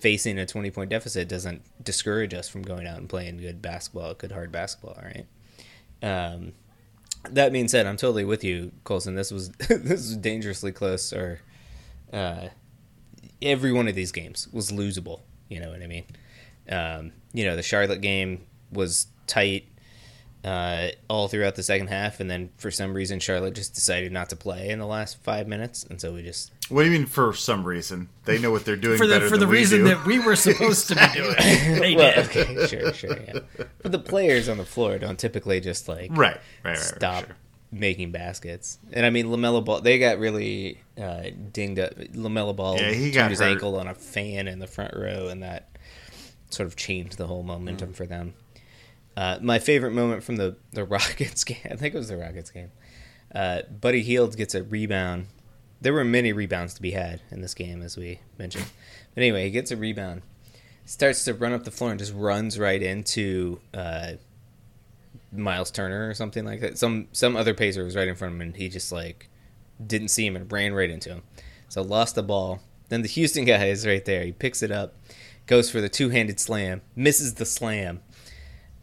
facing 0.00 0.38
a 0.38 0.46
20 0.46 0.70
point 0.70 0.90
deficit 0.90 1.28
doesn't 1.28 1.62
discourage 1.84 2.34
us 2.34 2.48
from 2.48 2.62
going 2.62 2.86
out 2.86 2.98
and 2.98 3.08
playing 3.08 3.36
good 3.36 3.60
basketball, 3.60 4.14
good 4.14 4.32
hard 4.32 4.50
basketball, 4.50 4.98
right? 5.02 5.26
Um, 6.02 6.52
that 7.30 7.52
being 7.52 7.68
said, 7.68 7.86
I'm 7.86 7.96
totally 7.96 8.24
with 8.24 8.44
you, 8.44 8.72
Colson. 8.84 9.14
This 9.14 9.30
was 9.30 9.50
this 9.68 9.88
was 9.88 10.16
dangerously 10.16 10.72
close, 10.72 11.12
or 11.12 11.40
uh, 12.12 12.48
every 13.42 13.72
one 13.72 13.88
of 13.88 13.94
these 13.94 14.12
games 14.12 14.48
was 14.52 14.70
losable. 14.70 15.20
You 15.48 15.60
know 15.60 15.70
what 15.70 15.82
I 15.82 15.86
mean? 15.86 16.04
Um, 16.68 17.12
you 17.32 17.44
know, 17.44 17.56
the 17.56 17.62
Charlotte 17.62 18.00
game 18.00 18.46
was 18.72 19.08
tight 19.26 19.66
uh, 20.44 20.88
all 21.08 21.28
throughout 21.28 21.54
the 21.54 21.62
second 21.62 21.88
half, 21.88 22.18
and 22.20 22.30
then 22.30 22.50
for 22.56 22.70
some 22.70 22.94
reason 22.94 23.20
Charlotte 23.20 23.54
just 23.54 23.74
decided 23.74 24.10
not 24.12 24.30
to 24.30 24.36
play 24.36 24.70
in 24.70 24.78
the 24.78 24.86
last 24.86 25.22
five 25.22 25.46
minutes, 25.46 25.84
and 25.84 26.00
so 26.00 26.14
we 26.14 26.22
just 26.22 26.50
What 26.70 26.82
do 26.84 26.90
you 26.90 26.98
mean 26.98 27.06
for 27.06 27.32
some 27.34 27.64
reason? 27.64 28.08
They 28.24 28.38
know 28.38 28.50
what 28.50 28.64
they're 28.64 28.76
doing 28.76 28.96
For 28.96 29.06
the 29.06 29.16
better 29.16 29.28
for 29.28 29.36
the 29.36 29.46
we 29.46 29.58
reason 29.58 29.80
do. 29.80 29.84
that 29.88 30.06
we 30.06 30.18
were 30.18 30.36
supposed 30.48 30.88
to 30.88 30.94
be 30.94 31.06
doing. 31.14 31.34
it. 31.38 31.80
They 31.80 31.94
well, 31.94 32.14
did. 32.14 32.24
okay, 32.26 32.66
sure, 32.66 32.92
sure, 32.94 33.18
yeah. 33.20 33.40
But 33.82 33.92
the 33.92 33.98
players 33.98 34.48
on 34.48 34.56
the 34.56 34.64
floor 34.64 34.98
don't 34.98 35.18
typically 35.18 35.60
just 35.60 35.88
like 35.88 36.10
right, 36.12 36.18
right, 36.18 36.38
right, 36.64 36.70
right. 36.70 36.78
stop 36.78 37.26
sure. 37.26 37.36
making 37.70 38.10
baskets. 38.12 38.78
And 38.94 39.04
I 39.04 39.10
mean, 39.10 39.26
LaMelo 39.26 39.62
Ball, 39.64 39.82
they 39.82 39.98
got 39.98 40.18
really 40.18 40.80
uh, 40.98 41.24
dinged 41.52 41.78
up. 41.80 41.94
LaMelo 41.96 42.56
Ball 42.56 42.76
Yeah, 42.78 42.92
he 42.92 43.04
turned 43.04 43.14
got 43.14 43.30
his 43.30 43.40
hurt. 43.40 43.50
ankle 43.50 43.76
on 43.78 43.88
a 43.88 43.94
fan 43.94 44.48
in 44.48 44.58
the 44.58 44.66
front 44.66 44.94
row, 44.96 45.28
and 45.28 45.42
that 45.42 45.68
sort 46.48 46.66
of 46.66 46.76
changed 46.76 47.18
the 47.18 47.26
whole 47.26 47.42
momentum 47.42 47.92
for 47.92 48.06
them. 48.06 48.32
Uh, 49.16 49.38
my 49.40 49.58
favorite 49.58 49.92
moment 49.92 50.22
from 50.22 50.36
the 50.36 50.56
the 50.72 50.84
Rockets 50.96 51.44
game, 51.44 51.58
I 51.64 51.76
think 51.76 51.94
it 51.94 51.98
was 51.98 52.08
the 52.08 52.16
Rockets 52.16 52.50
game. 52.50 52.70
Uh, 53.34 53.62
Buddy 53.80 54.02
Hield 54.02 54.36
gets 54.36 54.54
a 54.54 54.62
rebound. 54.62 55.26
There 55.80 55.92
were 55.92 56.04
many 56.04 56.32
rebounds 56.32 56.74
to 56.74 56.82
be 56.82 56.90
had 56.90 57.20
in 57.30 57.40
this 57.40 57.54
game, 57.54 57.82
as 57.82 57.96
we 57.96 58.20
mentioned. 58.38 58.66
But 59.14 59.22
anyway, 59.22 59.44
he 59.44 59.50
gets 59.50 59.70
a 59.70 59.76
rebound, 59.76 60.22
starts 60.84 61.24
to 61.24 61.34
run 61.34 61.52
up 61.52 61.64
the 61.64 61.70
floor, 61.70 61.90
and 61.90 61.98
just 61.98 62.12
runs 62.14 62.58
right 62.58 62.82
into 62.82 63.60
uh, 63.72 64.12
Miles 65.32 65.70
Turner 65.70 66.08
or 66.08 66.14
something 66.14 66.44
like 66.44 66.60
that. 66.60 66.78
Some 66.78 67.08
some 67.12 67.36
other 67.36 67.54
pacer 67.54 67.84
was 67.84 67.96
right 67.96 68.08
in 68.08 68.14
front 68.14 68.34
of 68.34 68.40
him, 68.40 68.48
and 68.48 68.56
he 68.56 68.68
just 68.68 68.92
like 68.92 69.28
didn't 69.84 70.08
see 70.08 70.26
him 70.26 70.36
and 70.36 70.50
ran 70.50 70.74
right 70.74 70.90
into 70.90 71.10
him. 71.10 71.22
So 71.68 71.82
lost 71.82 72.14
the 72.14 72.22
ball. 72.22 72.60
Then 72.88 73.02
the 73.02 73.08
Houston 73.08 73.44
guy 73.44 73.66
is 73.66 73.86
right 73.86 74.04
there. 74.04 74.24
He 74.24 74.32
picks 74.32 74.62
it 74.62 74.72
up, 74.72 74.94
goes 75.46 75.70
for 75.70 75.80
the 75.80 75.88
two 75.88 76.10
handed 76.10 76.40
slam, 76.40 76.82
misses 76.96 77.34
the 77.34 77.46
slam. 77.46 78.00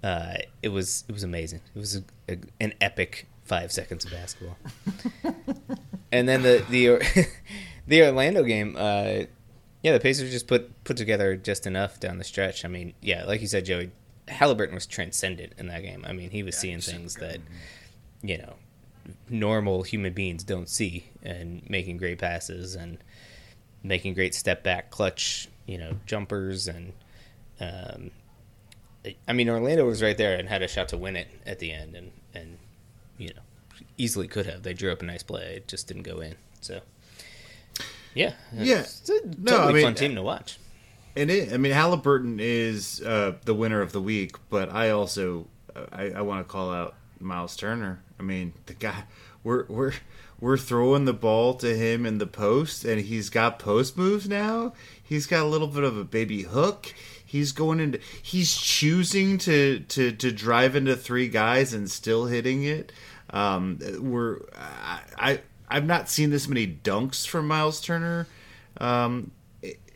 Uh, 0.04 0.36
it 0.62 0.70
was 0.70 1.04
it 1.08 1.12
was 1.12 1.24
amazing. 1.24 1.62
It 1.75 1.80
was 1.80 1.96
a, 1.96 2.04
a, 2.30 2.38
an 2.60 2.74
epic 2.80 3.27
five 3.44 3.72
seconds 3.72 4.06
of 4.06 4.12
basketball. 4.12 4.58
and 6.12 6.27
then 6.27 6.44
the 6.44 6.63
the 6.70 7.27
the 7.88 8.04
Orlando 8.04 8.44
game. 8.44 8.75
Uh, 8.77 9.24
yeah, 9.84 9.94
the 9.94 10.00
Pacers 10.00 10.32
just 10.32 10.48
put 10.48 10.84
put 10.84 10.98
together 10.98 11.36
just 11.36 11.66
enough 11.66 12.00
down 12.00 12.18
the 12.18 12.24
stretch. 12.24 12.66
I 12.66 12.68
mean, 12.68 12.94
yeah, 13.01 13.25
like 13.25 13.42
you 13.42 13.48
said, 13.48 13.66
Joey, 13.66 13.92
Halliburton 14.27 14.75
was 14.75 14.86
transcendent 14.86 15.54
in 15.58 15.68
that 15.68 15.82
game. 15.82 16.04
I 16.08 16.13
mean, 16.13 16.30
he 16.30 16.44
was 16.44 16.58
seeing 16.58 16.82
things 16.82 17.16
that 17.16 17.39
you 18.22 18.38
know 18.38 18.56
normal 19.30 19.84
human 19.84 20.13
beings 20.13 20.44
don't 20.44 20.70
see, 20.70 21.10
and 21.24 21.68
making 21.70 21.98
great 21.98 22.20
passes 22.20 22.75
and 22.75 22.98
making 23.84 24.13
great 24.13 24.36
step 24.36 24.63
back 24.63 24.92
clutch, 24.92 25.48
you 25.66 25.77
know, 25.77 25.94
jumpers 26.06 26.68
and. 26.68 26.94
Um, 27.60 28.12
I 29.28 29.34
mean, 29.34 29.50
Orlando 29.50 29.86
was 29.86 30.02
right 30.02 30.18
there 30.18 30.38
and 30.38 30.50
had 30.50 30.62
a 30.64 30.68
shot 30.68 30.90
to 30.90 30.98
win 30.98 31.16
it 31.16 31.28
at 31.46 31.60
the 31.60 31.72
end, 31.72 31.96
and 31.96 32.12
and 32.34 32.58
you 33.18 33.30
know, 33.30 33.42
easily 33.98 34.28
could 34.28 34.46
have. 34.46 34.64
They 34.64 34.74
drew 34.74 34.92
up 34.92 35.02
a 35.02 35.06
nice 35.06 35.24
play, 35.24 35.56
it 35.58 35.68
just 35.68 35.88
didn't 35.88 36.04
go 36.04 36.20
in. 36.20 36.36
So, 36.62 36.82
yeah, 38.14 38.34
Yeah. 38.54 38.80
it's 38.80 39.10
a 39.10 39.20
No, 39.38 39.52
totally 39.52 39.70
I 39.70 39.74
mean, 39.74 39.84
fun 39.84 39.96
team 39.96 40.16
to 40.16 40.22
watch. 40.22 40.58
And 41.16 41.32
it, 41.32 41.52
I 41.54 41.58
mean, 41.58 41.72
Halliburton 41.72 42.40
is 42.40 43.02
uh, 43.02 43.34
the 43.46 43.54
winner 43.54 43.82
of 43.82 43.92
the 43.92 44.02
week, 44.02 44.36
but 44.50 44.72
I 44.72 44.90
also 44.92 45.48
I, 45.92 46.12
I 46.12 46.22
want 46.22 46.46
to 46.48 46.52
call 46.52 46.72
out 46.72 46.96
Miles 47.20 47.56
Turner. 47.56 48.02
I 48.20 48.24
mean, 48.24 48.54
the 48.68 48.74
guy 48.74 49.04
we're 49.44 49.66
we're 49.68 49.94
we're 50.40 50.58
throwing 50.58 51.06
the 51.06 51.14
ball 51.14 51.56
to 51.56 51.76
him 51.76 52.06
in 52.06 52.20
the 52.20 52.28
post, 52.28 52.86
and 52.86 53.02
he's 53.02 53.30
got 53.30 53.58
post 53.58 53.98
moves 53.98 54.30
now. 54.30 54.74
He's 55.02 55.26
got 55.26 55.42
a 55.44 55.48
little 55.48 55.68
bit 55.68 55.84
of 55.84 55.98
a 55.98 56.04
baby 56.04 56.44
hook. 56.44 56.94
He's 57.27 57.51
going 57.51 57.79
into. 57.79 58.00
He's 58.22 58.55
choosing 58.55 59.38
to 59.39 59.81
to 59.81 60.12
to 60.13 60.31
drive 60.31 60.75
into 60.75 60.96
three 60.96 61.27
guys 61.27 61.74
and 61.74 61.91
still 61.91 62.25
hitting 62.25 62.63
it. 62.63 62.91
Um, 63.29 63.79
we're 64.00 64.39
I, 64.55 65.01
I 65.17 65.41
I've 65.69 65.86
not 65.86 66.10
seen 66.10 66.31
this 66.31 66.48
many 66.48 66.65
dunks 66.65 67.27
from 67.27 67.48
Miles 67.48 67.81
Turner. 67.81 68.27
Um, 68.79 69.31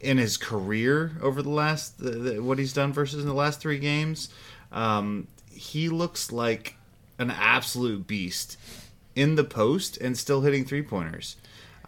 in 0.02 0.18
his 0.18 0.36
career 0.36 1.12
over 1.22 1.42
the 1.42 1.50
last 1.50 2.00
the, 2.00 2.12
the, 2.12 2.44
what 2.44 2.60
he's 2.60 2.74
done 2.74 2.92
versus 2.92 3.22
in 3.22 3.28
the 3.28 3.34
last 3.34 3.62
three 3.62 3.80
games. 3.80 4.30
Um, 4.72 5.28
he 5.50 5.90
looks 5.90 6.32
like 6.32 6.76
an 7.20 7.32
absolute 7.32 8.08
beast 8.08 8.58
in 9.16 9.36
the 9.36 9.44
post 9.44 9.98
and 9.98 10.18
still 10.18 10.42
hitting 10.42 10.66
three 10.66 10.82
pointers. 10.82 11.36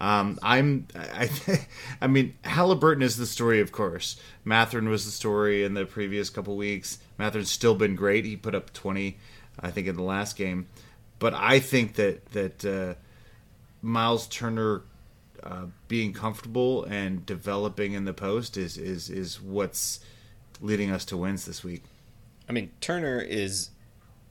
Um, 0.04 0.38
I'm 0.44 0.88
I 0.94 1.30
I 2.02 2.08
mean 2.08 2.36
Halliburton 2.44 3.02
is 3.02 3.16
the 3.16 3.26
story, 3.26 3.62
of 3.62 3.72
course. 3.72 4.18
Mathurin 4.44 4.90
was 4.90 5.06
the 5.06 5.12
story 5.12 5.64
in 5.64 5.76
the 5.76 5.86
previous 5.86 6.30
couple 6.30 6.58
weeks. 6.58 7.00
Mathurin's 7.18 7.50
still 7.50 7.74
been 7.74 7.96
great. 7.96 8.26
He 8.26 8.36
put 8.36 8.54
up 8.54 8.74
20, 8.74 9.18
I 9.62 9.72
think, 9.72 9.88
in 9.88 9.96
the 9.96 10.04
last 10.04 10.36
game. 10.36 10.68
But 11.20 11.34
I 11.34 11.60
think 11.60 11.96
that 11.96 12.26
that 12.34 12.66
uh, 12.66 12.96
Miles 13.82 14.28
Turner 14.28 14.82
uh, 15.42 15.68
being 15.88 16.12
comfortable 16.12 16.84
and 16.84 17.26
developing 17.26 17.94
in 17.94 18.04
the 18.04 18.14
post 18.14 18.58
is 18.58 18.78
is 18.78 19.10
is 19.10 19.42
what's 19.42 20.02
leading 20.60 20.92
us 20.92 21.06
to 21.06 21.16
wins 21.16 21.46
this 21.46 21.64
week. 21.64 21.84
I 22.50 22.52
mean, 22.52 22.72
Turner 22.82 23.22
is 23.22 23.70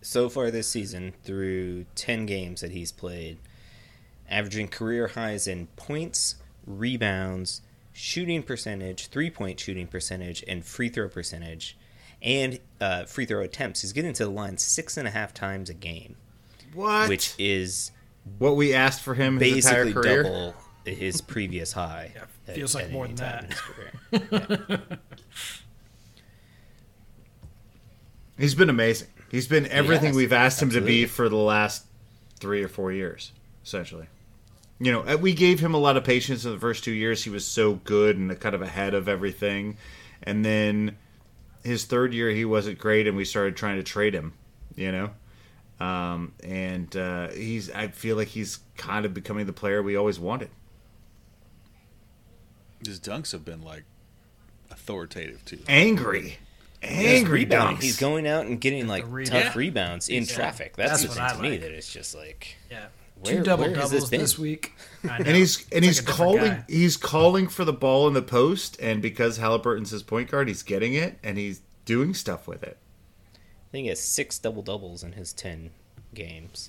so 0.03 0.29
far 0.29 0.51
this 0.51 0.69
season 0.69 1.15
through 1.25 1.87
10 1.95 2.27
games 2.27 2.61
that 2.61 2.73
he's 2.73 2.93
played, 2.93 3.39
averaging 4.33 4.69
career 4.69 5.09
highs 5.09 5.47
in 5.47 5.67
points, 5.77 6.37
rebounds, 6.67 7.61
shooting 7.93 8.43
percentage, 8.43 9.09
three 9.09 9.31
point 9.31 9.61
shooting 9.61 9.87
percentage, 9.87 10.43
and 10.49 10.65
free 10.65 10.89
throw 10.89 11.09
percentage, 11.09 11.77
and 12.23 12.59
uh, 12.81 13.05
free 13.05 13.27
throw 13.27 13.41
attempts. 13.43 13.83
He's 13.83 13.93
getting 13.93 14.13
to 14.15 14.25
the 14.25 14.31
line 14.31 14.57
six 14.59 14.97
and 14.97 15.07
a 15.07 15.11
half 15.11 15.35
times 15.35 15.69
a 15.71 15.75
game, 15.75 16.17
What? 16.75 17.09
which 17.09 17.35
is 17.39 17.91
what 18.39 18.57
we 18.57 18.73
asked 18.75 19.03
for 19.03 19.15
him 19.15 19.39
his 19.39 19.67
entire 19.67 19.85
basically 19.85 20.03
career. 20.03 20.23
double 20.23 20.55
his 20.85 21.21
previous 21.21 21.73
high. 21.73 22.13
Yeah, 22.17 22.23
at- 22.49 22.55
feels 22.57 22.75
like 22.75 22.85
at 22.87 22.93
more 22.93 23.07
than 23.07 23.17
that. 23.17 23.45
in 23.45 23.51
his 23.51 23.61
career. 23.61 24.81
He's 28.39 28.55
been 28.55 28.71
amazing. 28.71 29.09
He's 29.31 29.47
been 29.47 29.67
everything 29.67 30.09
has. 30.09 30.17
we've 30.17 30.33
asked 30.33 30.61
him 30.61 30.71
to 30.71 30.81
be 30.81 31.07
for 31.07 31.29
the 31.29 31.37
last 31.37 31.85
three 32.41 32.63
or 32.63 32.69
four 32.69 32.91
years, 32.93 33.33
essentially. 33.65 34.07
You 34.85 34.91
know, 34.91 35.03
uh, 35.03 35.17
we 35.17 35.33
gave 35.33 35.61
him 35.61 35.75
a 35.75 35.79
lot 35.79 35.97
of 35.97 36.03
patience 36.03 36.45
in 36.45 36.51
the 36.51 36.59
first 36.59 36.83
two 36.83 36.91
years. 36.93 37.23
He 37.23 37.31
was 37.31 37.47
so 37.47 37.75
good 37.75 38.17
and 38.17 38.39
kind 38.41 38.55
of 38.55 38.63
ahead 38.63 38.95
of 38.95 39.09
everything. 39.09 39.77
And 40.25 40.45
then 40.45 40.97
his 41.63 41.85
third 41.85 42.13
year, 42.13 42.31
he 42.31 42.45
wasn't 42.45 42.79
great, 42.81 43.07
and 43.07 43.17
we 43.17 43.25
started 43.25 43.55
trying 43.57 43.77
to 43.77 43.85
trade 43.85 44.13
him, 44.13 44.33
you 44.75 44.91
know? 44.91 45.11
Um, 45.79 46.33
and 46.43 46.95
uh, 46.97 47.29
he's, 47.29 47.71
I 47.71 47.89
feel 47.89 48.17
like 48.17 48.29
he's 48.29 48.59
kind 48.77 49.07
of 49.07 49.15
becoming 49.15 49.47
the 49.47 49.53
player 49.53 49.83
we 49.85 49.95
always 49.95 50.19
wanted. 50.19 50.51
His 52.85 52.99
dunks 52.99 53.31
have 53.33 53.45
been 53.45 53.63
like 53.63 53.85
authoritative 54.71 55.45
too. 55.45 55.61
Angry. 55.69 56.39
Angry 56.83 57.41
rebounding. 57.41 57.77
dunks. 57.77 57.83
He's 57.83 58.01
going 58.01 58.27
out 58.27 58.47
and 58.47 58.61
getting 58.61 58.89
like 58.89 59.05
rebound. 59.07 59.45
tough 59.45 59.55
Yeah. 59.55 59.59
rebounds 59.59 60.09
in 60.09 60.25
Yeah. 60.25 60.35
traffic. 60.35 60.75
That's, 60.77 60.91
That's 60.91 61.03
the 61.03 61.09
what 61.09 61.15
thing 61.15 61.25
I 61.25 61.33
to 61.37 61.51
me 61.51 61.57
that 61.59 61.71
it's 61.71 61.93
just 61.93 62.15
like 62.17 62.57
Yeah. 62.71 62.87
Where- 63.17 63.37
Two 63.37 63.43
double 63.43 63.65
where 63.65 63.75
has 63.77 63.91
this 63.91 64.05
doubles 64.05 64.11
this 64.11 64.39
week. 64.39 64.73
And 65.05 65.27
he's 65.29 65.63
and 65.71 65.75
like 65.75 65.85
he's 65.85 65.99
a 66.01 66.03
calling 66.05 66.45
guy. 66.53 66.65
he's 66.69 66.97
calling 66.97 67.47
for 67.49 67.65
the 67.65 67.73
ball 67.73 68.09
in 68.09 68.15
the 68.15 68.23
post 68.23 68.77
and 68.81 69.01
because 69.01 69.37
Halliburton's 69.37 69.91
his 69.91 70.03
point 70.03 70.31
guard 70.31 70.49
he's 70.49 70.63
getting 70.63 70.95
it 70.95 71.19
and 71.23 71.39
he's 71.39 71.61
doing 71.85 72.15
stuff 72.15 72.47
with 72.49 72.63
it 72.63 72.79
I 73.35 73.39
think 73.71 73.83
he 73.85 73.89
has 73.89 74.01
six 74.01 74.39
double 74.39 74.63
doubles 74.63 75.03
in 75.03 75.13
his 75.13 75.33
ten 75.33 75.71
games, 76.15 76.69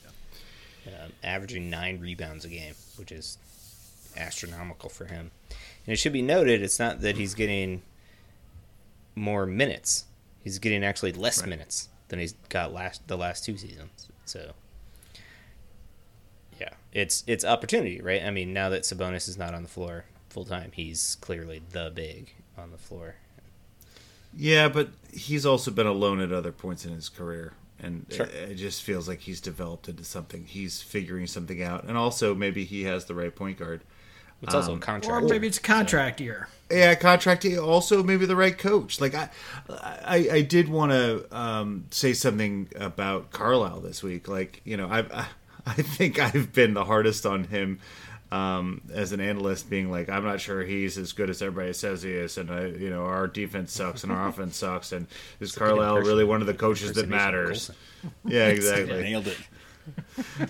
um, 0.88 1.12
averaging 1.24 1.70
nine 1.70 2.00
rebounds 2.00 2.46
a 2.46 2.48
game, 2.50 2.76
which 2.96 3.12
is 3.12 3.38
astronomical 4.16 4.90
for 4.90 5.06
him. 5.06 5.32
And 5.50 5.92
it 5.94 5.98
should 5.98 6.14
be 6.14 6.22
noted, 6.22 6.62
it's 6.62 6.80
not 6.80 7.02
that 7.02 7.18
he's 7.18 7.34
getting 7.34 7.82
more 9.16 9.46
minutes; 9.46 10.06
he's 10.44 10.60
getting 10.60 10.84
actually 10.84 11.12
less 11.12 11.40
Right. 11.42 11.50
minutes 11.50 11.90
than 12.08 12.20
he's 12.20 12.34
got 12.50 12.72
last 12.74 13.06
the 13.08 13.18
last 13.18 13.44
two 13.44 13.58
seasons. 13.58 14.08
So, 14.26 14.40
yeah, 14.40 14.52
it's 16.94 17.24
it's 17.28 17.44
opportunity, 17.44 18.02
right? 18.02 18.24
I 18.24 18.32
mean, 18.32 18.54
now 18.54 18.70
that 18.70 18.84
Sabonis 18.84 19.28
is 19.28 19.38
not 19.38 19.54
on 19.54 19.64
the 19.64 19.70
floor 19.70 20.06
full 20.30 20.46
time, 20.46 20.72
he's 20.74 21.18
clearly 21.22 21.62
the 21.72 21.92
big 21.94 22.34
on 22.58 22.72
the 22.72 22.78
floor. 22.78 23.16
yeah 24.36 24.68
but 24.68 24.90
he's 25.12 25.46
also 25.46 25.70
been 25.72 25.86
alone 25.88 26.20
at 26.20 26.32
other 26.32 26.52
points 26.52 26.86
in 26.86 26.94
his 26.94 27.10
career 27.10 27.54
and 27.80 28.06
Sure. 28.10 28.26
it, 28.26 28.52
it 28.52 28.56
just 28.56 28.82
feels 28.84 29.08
like 29.08 29.20
he's 29.22 29.40
developed 29.42 29.88
into 29.90 30.04
something 30.04 30.46
he's 30.46 30.82
figuring 30.82 31.28
something 31.28 31.62
out 31.62 31.84
and 31.84 31.98
also 31.98 32.34
maybe 32.34 32.64
he 32.64 32.84
has 32.84 33.06
the 33.06 33.14
right 33.16 33.36
point 33.36 33.58
guard 33.60 33.82
It's 34.42 34.54
also 34.54 34.72
a 34.72 34.74
Um, 34.74 34.80
contract. 34.80 35.24
Or 35.24 35.28
maybe 35.28 35.48
it's 35.48 35.58
a 35.60 35.62
contract 35.62 36.20
year. 36.20 36.48
yeah, 36.70 36.96
contract. 36.96 37.46
Year. 37.46 37.62
Also, 37.62 38.04
maybe 38.04 38.26
the 38.26 38.36
right 38.36 38.58
coach. 38.58 39.00
Like 39.00 39.16
I, 39.16 39.30
I, 39.70 40.28
I 40.32 40.42
did 40.42 40.68
want 40.68 40.92
to 40.92 41.26
um, 41.32 41.86
say 41.92 42.14
something 42.14 42.68
about 42.76 43.32
Carlisle 43.32 43.80
this 43.82 44.04
week. 44.04 44.28
Like 44.28 44.60
you 44.66 44.76
know, 44.76 44.88
I, 44.90 45.00
I, 45.22 45.26
I 45.68 45.74
think 45.74 46.20
I've 46.20 46.52
been 46.54 46.74
the 46.74 46.86
hardest 46.86 47.26
on 47.26 47.46
him 47.46 47.80
um, 48.32 48.82
as 48.92 49.12
an 49.12 49.20
analyst, 49.20 49.70
being 49.70 49.92
like, 49.92 50.10
I'm 50.10 50.24
not 50.24 50.42
sure 50.42 50.64
he's 50.64 50.98
as 50.98 51.14
good 51.14 51.30
as 51.30 51.42
everybody 51.42 51.72
says 51.74 52.02
he 52.02 52.12
is, 52.12 52.38
and 52.38 52.50
I, 52.50 52.66
you 52.66 52.90
know, 52.90 53.04
our 53.06 53.28
defense 53.28 53.72
sucks 53.72 54.04
and 54.04 54.12
our 54.12 54.28
offense 54.30 54.58
sucks, 54.58 54.92
and 54.92 55.08
is 55.40 55.54
Carlisle 55.54 56.00
really 56.00 56.24
one 56.24 56.42
of 56.42 56.48
the 56.48 56.54
coaches 56.54 56.94
that 56.94 57.08
matters? 57.08 57.70
Yeah, 58.26 58.48
exactly 58.50 59.04
Nailed 59.04 59.28
it. 59.28 59.38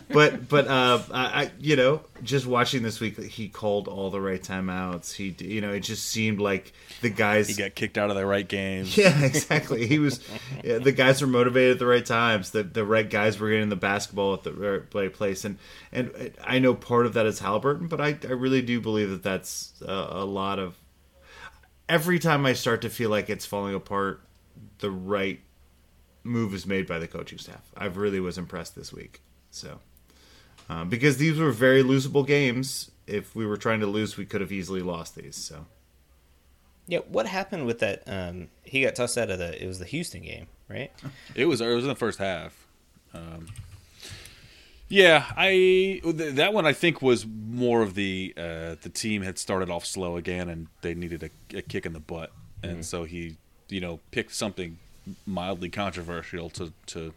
But 0.10 0.48
but 0.48 0.68
uh, 0.68 1.02
I, 1.12 1.44
I 1.44 1.52
you 1.60 1.76
know 1.76 2.02
just 2.24 2.46
watching 2.46 2.84
this 2.84 3.00
week 3.00 3.22
he 3.22 3.50
called 3.50 3.88
all 3.88 4.10
the 4.10 4.22
right 4.22 4.42
timeouts. 4.42 5.14
He 5.14 5.36
you 5.46 5.62
know 5.62 5.72
it 5.72 5.82
just 5.82 6.06
seemed 6.06 6.40
like 6.40 6.74
the 7.02 7.10
guys. 7.10 7.48
He 7.48 7.56
got 7.56 7.76
kicked 7.76 7.98
out 7.98 8.10
of 8.10 8.16
the 8.16 8.26
right 8.26 8.48
games. 8.48 8.96
yeah, 8.98 9.24
exactly. 9.24 9.88
He 9.88 10.00
was 10.00 10.20
yeah, 10.64 10.78
the 10.78 10.92
guys 10.92 11.22
were 11.22 11.28
motivated 11.28 11.74
at 11.74 11.80
the 11.80 11.86
right 11.86 12.06
times. 12.06 12.52
The 12.52 12.64
the 12.64 12.86
right 12.86 13.10
guys 13.10 13.40
were 13.40 13.50
getting 13.50 13.70
the 13.70 13.76
basketball 13.76 14.34
at 14.34 14.44
the 14.44 14.54
right 14.54 14.82
right 14.94 15.14
place. 15.14 15.46
And 15.46 15.58
and 15.92 16.34
I 16.44 16.60
know 16.60 16.74
part 16.74 17.06
of 17.06 17.14
that 17.14 17.26
is 17.26 17.40
Halliburton, 17.40 17.88
but 17.88 18.02
I 18.02 18.18
I 18.24 18.34
really 18.34 18.62
do 18.62 18.80
believe 18.82 19.10
that 19.10 19.24
that's 19.24 19.74
a, 19.82 20.08
a 20.12 20.26
lot 20.26 20.60
of. 20.60 20.76
Every 21.90 22.18
time 22.18 22.46
I 22.46 22.54
start 22.54 22.82
to 22.84 22.90
feel 22.90 23.10
like 23.10 23.30
it's 23.30 23.46
falling 23.46 23.76
apart, 23.76 24.22
the 24.80 24.90
right 24.90 25.42
move 26.24 26.54
is 26.54 26.66
made 26.66 26.88
by 26.88 27.00
the 27.00 27.08
coaching 27.08 27.38
staff. 27.38 27.62
I 27.76 27.86
really 27.86 28.20
was 28.20 28.38
impressed 28.38 28.76
this 28.76 28.94
week. 28.94 29.22
So, 29.52 29.80
um, 30.70 30.90
because 30.90 31.18
these 31.18 31.38
were 31.38 31.52
very 31.52 31.84
losable 31.84 32.26
games. 32.26 32.92
If 33.06 33.36
we 33.36 33.46
were 33.46 33.58
trying 33.58 33.82
to 33.82 33.88
lose, 33.88 34.18
we 34.18 34.26
could 34.26 34.42
have 34.42 34.52
easily 34.52 34.82
lost 34.82 35.16
these. 35.16 35.36
So, 35.36 35.66
Yeah, 36.88 37.00
what 37.00 37.26
happened 37.28 37.66
with 37.66 37.80
that? 37.80 38.04
Um, 38.08 38.48
he 38.64 38.82
got 38.84 38.96
tossed 38.96 39.18
out 39.18 39.30
of 39.30 39.40
the. 39.40 39.62
It 39.62 39.68
was 39.68 39.80
the 39.80 39.86
Houston 39.86 40.22
game, 40.22 40.48
right? 40.70 40.92
It 41.36 41.46
was 41.46 41.60
it 41.62 41.68
was 41.68 41.84
in 41.84 41.90
the 41.90 41.96
first 41.96 42.20
half. 42.20 42.68
Um, 43.14 43.48
yeah, 44.88 45.26
I 45.36 46.02
th- 46.04 46.36
that 46.36 46.54
one 46.54 46.66
I 46.66 46.74
think 46.74 47.02
was 47.02 47.26
more 47.26 47.82
of 47.82 47.96
the 47.96 48.34
uh, 48.38 48.76
the 48.82 48.90
team 48.94 49.22
had 49.24 49.38
started 49.40 49.70
off 49.70 49.86
slow 49.86 50.18
again 50.18 50.50
and 50.50 50.68
they 50.82 50.94
needed 50.94 51.24
a, 51.24 51.58
a 51.58 51.62
kick 51.62 51.86
in 51.86 51.94
the 51.94 52.00
butt, 52.00 52.32
and 52.62 52.86
so 52.86 53.04
he 53.04 53.38
you 53.70 53.82
know 53.82 54.00
picked 54.12 54.34
something 54.36 54.78
mildly 55.26 55.70
controversial 55.70 56.50
to 56.52 56.74
to 56.88 57.14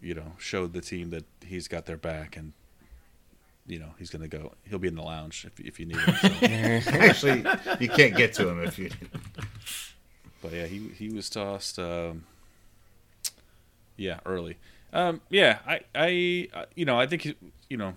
you 0.00 0.14
know 0.14 0.32
show 0.38 0.66
the 0.66 0.80
team 0.80 1.10
that 1.10 1.24
he's 1.44 1.68
got 1.68 1.86
their 1.86 1.96
back 1.96 2.36
and 2.36 2.52
you 3.66 3.78
know 3.78 3.94
he's 3.98 4.10
gonna 4.10 4.28
go 4.28 4.52
he'll 4.68 4.78
be 4.78 4.88
in 4.88 4.96
the 4.96 5.02
lounge 5.02 5.44
if 5.44 5.60
if 5.60 5.80
you 5.80 5.86
need 5.86 5.96
him. 5.96 6.80
So. 6.82 6.90
actually, 6.92 7.44
you 7.78 7.88
can't 7.88 8.16
get 8.16 8.34
to 8.34 8.48
him 8.48 8.62
if 8.62 8.78
you. 8.78 8.90
But 10.42 10.52
yeah, 10.52 10.66
he 10.66 10.88
he 10.96 11.10
was 11.10 11.28
tossed. 11.28 11.78
Um, 11.78 12.24
yeah, 13.96 14.20
early. 14.24 14.56
Um, 14.92 15.20
yeah, 15.28 15.58
I 15.66 15.80
I 15.94 16.48
uh, 16.54 16.64
you 16.74 16.84
know 16.84 16.98
I 16.98 17.06
think 17.06 17.26
you 17.68 17.76
know 17.76 17.94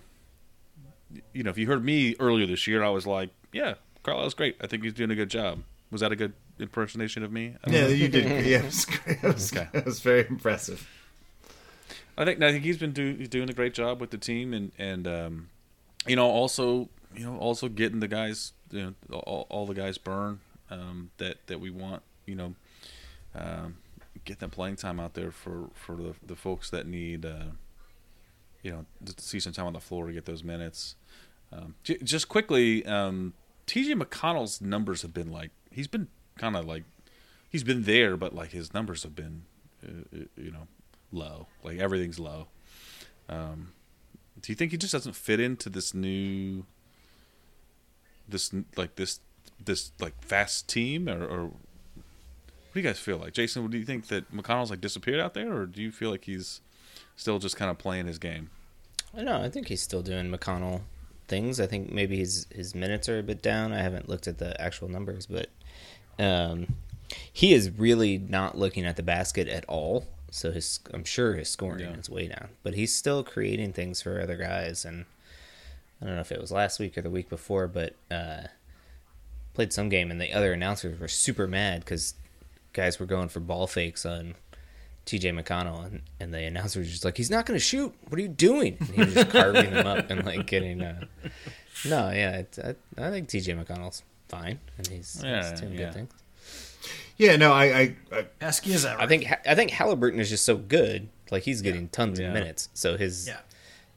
you 1.32 1.42
know 1.42 1.50
if 1.50 1.58
you 1.58 1.66
heard 1.66 1.84
me 1.84 2.14
earlier 2.20 2.46
this 2.46 2.66
year, 2.66 2.84
I 2.84 2.90
was 2.90 3.06
like, 3.06 3.30
yeah, 3.52 3.74
Carlisle's 4.02 4.34
great. 4.34 4.56
I 4.60 4.66
think 4.66 4.84
he's 4.84 4.92
doing 4.92 5.10
a 5.10 5.14
good 5.14 5.30
job. 5.30 5.62
Was 5.90 6.02
that 6.02 6.12
a 6.12 6.16
good 6.16 6.34
impersonation 6.58 7.22
of 7.22 7.32
me? 7.32 7.54
Yeah, 7.66 7.86
you 7.88 8.08
did. 8.08 8.24
Yeah, 8.46 8.58
it 8.58 8.64
was, 8.64 8.84
great. 8.84 9.18
It 9.22 9.34
was, 9.34 9.52
Okay. 9.52 9.68
it 9.72 9.84
was 9.84 10.00
very 10.00 10.26
impressive. 10.28 10.88
I 12.16 12.24
think 12.24 12.40
I 12.42 12.52
think 12.52 12.64
he's 12.64 12.78
been 12.78 12.92
do, 12.92 13.14
he's 13.16 13.28
doing 13.28 13.50
a 13.50 13.52
great 13.52 13.74
job 13.74 14.00
with 14.00 14.10
the 14.10 14.18
team 14.18 14.54
and 14.54 14.70
and 14.78 15.06
um, 15.08 15.48
you 16.06 16.14
know 16.16 16.26
also 16.30 16.88
you 17.16 17.24
know 17.24 17.36
also 17.38 17.68
getting 17.68 17.98
the 18.00 18.06
guys 18.08 18.52
you 18.70 18.94
know 19.10 19.18
all, 19.18 19.46
all 19.50 19.66
the 19.66 19.74
guys 19.74 19.98
burn 19.98 20.38
um, 20.70 21.10
that 21.18 21.38
that 21.48 21.58
we 21.60 21.70
want 21.70 22.02
you 22.26 22.36
know 22.36 22.54
um, 23.34 23.76
get 24.24 24.38
them 24.38 24.50
playing 24.50 24.76
time 24.76 25.00
out 25.00 25.14
there 25.14 25.32
for 25.32 25.70
for 25.74 25.96
the 25.96 26.14
the 26.24 26.36
folks 26.36 26.70
that 26.70 26.86
need 26.86 27.26
uh, 27.26 27.50
you 28.62 28.70
know 28.70 28.84
to 29.04 29.14
see 29.20 29.40
some 29.40 29.52
time 29.52 29.66
on 29.66 29.72
the 29.72 29.80
floor 29.80 30.06
to 30.06 30.12
get 30.12 30.24
those 30.24 30.44
minutes. 30.44 30.94
Um, 31.52 31.74
j- 31.82 31.98
just 32.02 32.28
quickly, 32.28 32.84
um, 32.86 33.32
T.J. 33.66 33.94
McConnell's 33.94 34.60
numbers 34.60 35.02
have 35.02 35.12
been 35.12 35.30
like 35.32 35.50
he's 35.72 35.88
been 35.88 36.06
kind 36.38 36.56
of 36.56 36.66
like 36.66 36.84
he's 37.50 37.64
been 37.64 37.84
there, 37.84 38.16
but 38.16 38.34
like 38.34 38.50
his 38.50 38.74
numbers 38.74 39.02
have 39.02 39.14
been 39.14 39.42
uh, 39.86 40.16
uh, 40.16 40.24
you 40.36 40.50
know 40.50 40.66
low. 41.12 41.46
Like 41.62 41.78
everything's 41.78 42.18
low. 42.18 42.48
Um, 43.28 43.72
do 44.40 44.52
you 44.52 44.56
think 44.56 44.72
he 44.72 44.76
just 44.76 44.92
doesn't 44.92 45.16
fit 45.16 45.40
into 45.40 45.70
this 45.70 45.94
new, 45.94 46.64
this 48.28 48.52
like 48.76 48.96
this 48.96 49.20
this 49.64 49.92
like 50.00 50.20
fast 50.22 50.68
team, 50.68 51.08
or, 51.08 51.24
or 51.24 51.44
what 51.44 51.54
do 52.74 52.80
you 52.80 52.82
guys 52.82 52.98
feel 52.98 53.18
like, 53.18 53.32
Jason? 53.32 53.70
Do 53.70 53.78
you 53.78 53.84
think 53.84 54.08
that 54.08 54.34
McConnell's 54.34 54.70
like 54.70 54.80
disappeared 54.80 55.20
out 55.20 55.34
there, 55.34 55.54
or 55.54 55.66
do 55.66 55.80
you 55.80 55.92
feel 55.92 56.10
like 56.10 56.24
he's 56.24 56.60
still 57.16 57.38
just 57.38 57.56
kind 57.56 57.70
of 57.70 57.78
playing 57.78 58.06
his 58.06 58.18
game? 58.18 58.50
I 59.16 59.22
know. 59.22 59.40
I 59.40 59.48
think 59.48 59.68
he's 59.68 59.80
still 59.82 60.02
doing 60.02 60.30
McConnell 60.30 60.82
things. 61.28 61.60
I 61.60 61.66
think 61.66 61.92
maybe 61.92 62.16
his 62.16 62.46
his 62.50 62.74
minutes 62.74 63.08
are 63.08 63.18
a 63.18 63.22
bit 63.22 63.42
down. 63.42 63.72
I 63.72 63.80
haven't 63.80 64.08
looked 64.08 64.26
at 64.26 64.38
the 64.38 64.60
actual 64.60 64.88
numbers, 64.88 65.26
but 65.26 65.48
um, 66.18 66.74
he 67.32 67.52
is 67.52 67.70
really 67.70 68.18
not 68.18 68.56
looking 68.56 68.84
at 68.84 68.96
the 68.96 69.02
basket 69.02 69.48
at 69.48 69.64
all. 69.68 70.06
So 70.30 70.50
his, 70.50 70.80
I'm 70.92 71.04
sure 71.04 71.34
his 71.34 71.48
scoring 71.48 71.80
Yeah. 71.80 71.92
is 71.92 72.10
way 72.10 72.26
down, 72.28 72.48
but 72.62 72.74
he's 72.74 72.94
still 72.94 73.22
creating 73.22 73.72
things 73.72 74.02
for 74.02 74.20
other 74.20 74.36
guys. 74.36 74.84
And 74.84 75.04
I 76.02 76.06
don't 76.06 76.14
know 76.16 76.20
if 76.20 76.32
it 76.32 76.40
was 76.40 76.50
last 76.50 76.80
week 76.80 76.98
or 76.98 77.02
the 77.02 77.10
week 77.10 77.28
before, 77.28 77.68
but 77.68 77.94
uh, 78.10 78.48
played 79.54 79.72
some 79.72 79.88
game, 79.88 80.10
and 80.10 80.20
the 80.20 80.32
other 80.32 80.52
announcers 80.52 80.98
were 80.98 81.06
super 81.08 81.46
mad 81.46 81.80
because 81.84 82.14
guys 82.72 82.98
were 82.98 83.06
going 83.06 83.28
for 83.28 83.38
ball 83.38 83.68
fakes 83.68 84.04
on 84.04 84.34
TJ 85.06 85.40
McConnell, 85.40 85.84
and, 85.86 86.02
and 86.18 86.34
the 86.34 86.42
announcer 86.42 86.80
was 86.80 86.90
just 86.90 87.04
like, 87.04 87.16
"He's 87.16 87.30
not 87.30 87.46
going 87.46 87.56
to 87.58 87.64
shoot. 87.64 87.94
What 88.08 88.18
are 88.18 88.22
you 88.22 88.28
doing?" 88.28 88.76
And 88.80 88.88
he 88.88 89.00
was 89.04 89.14
just 89.14 89.30
carving 89.30 89.70
them 89.70 89.86
up 89.86 90.10
and 90.10 90.24
like 90.26 90.46
getting. 90.46 90.82
Uh... 90.82 91.04
No, 91.88 92.10
yeah, 92.10 92.42
I, 92.64 92.74
I 92.98 93.10
think 93.10 93.28
TJ 93.28 93.64
McConnell's 93.64 94.02
fine, 94.38 94.58
and 94.78 94.86
he's, 94.86 95.20
Yeah, 95.24 95.50
he's 95.50 95.60
doing 95.60 95.72
yeah. 95.74 95.78
good 95.78 95.92
ththings. 95.94 96.12
Yeah, 97.16 97.36
no, 97.36 97.52
I, 97.52 97.64
I, 97.64 97.96
I 98.12 98.22
Pesky 98.40 98.72
is 98.72 98.82
that 98.82 99.00
I 99.00 99.06
think 99.06 99.26
I 99.46 99.54
think 99.54 99.70
Halliburton 99.70 100.18
is 100.20 100.28
just 100.28 100.44
so 100.44 100.56
good, 100.56 101.08
like 101.30 101.44
he's 101.44 101.62
getting 101.62 101.88
tons 101.88 102.18
Yeah. 102.18 102.28
of 102.28 102.34
minutes. 102.34 102.68
So 102.74 102.96
his 102.96 103.28
Yeah. 103.28 103.38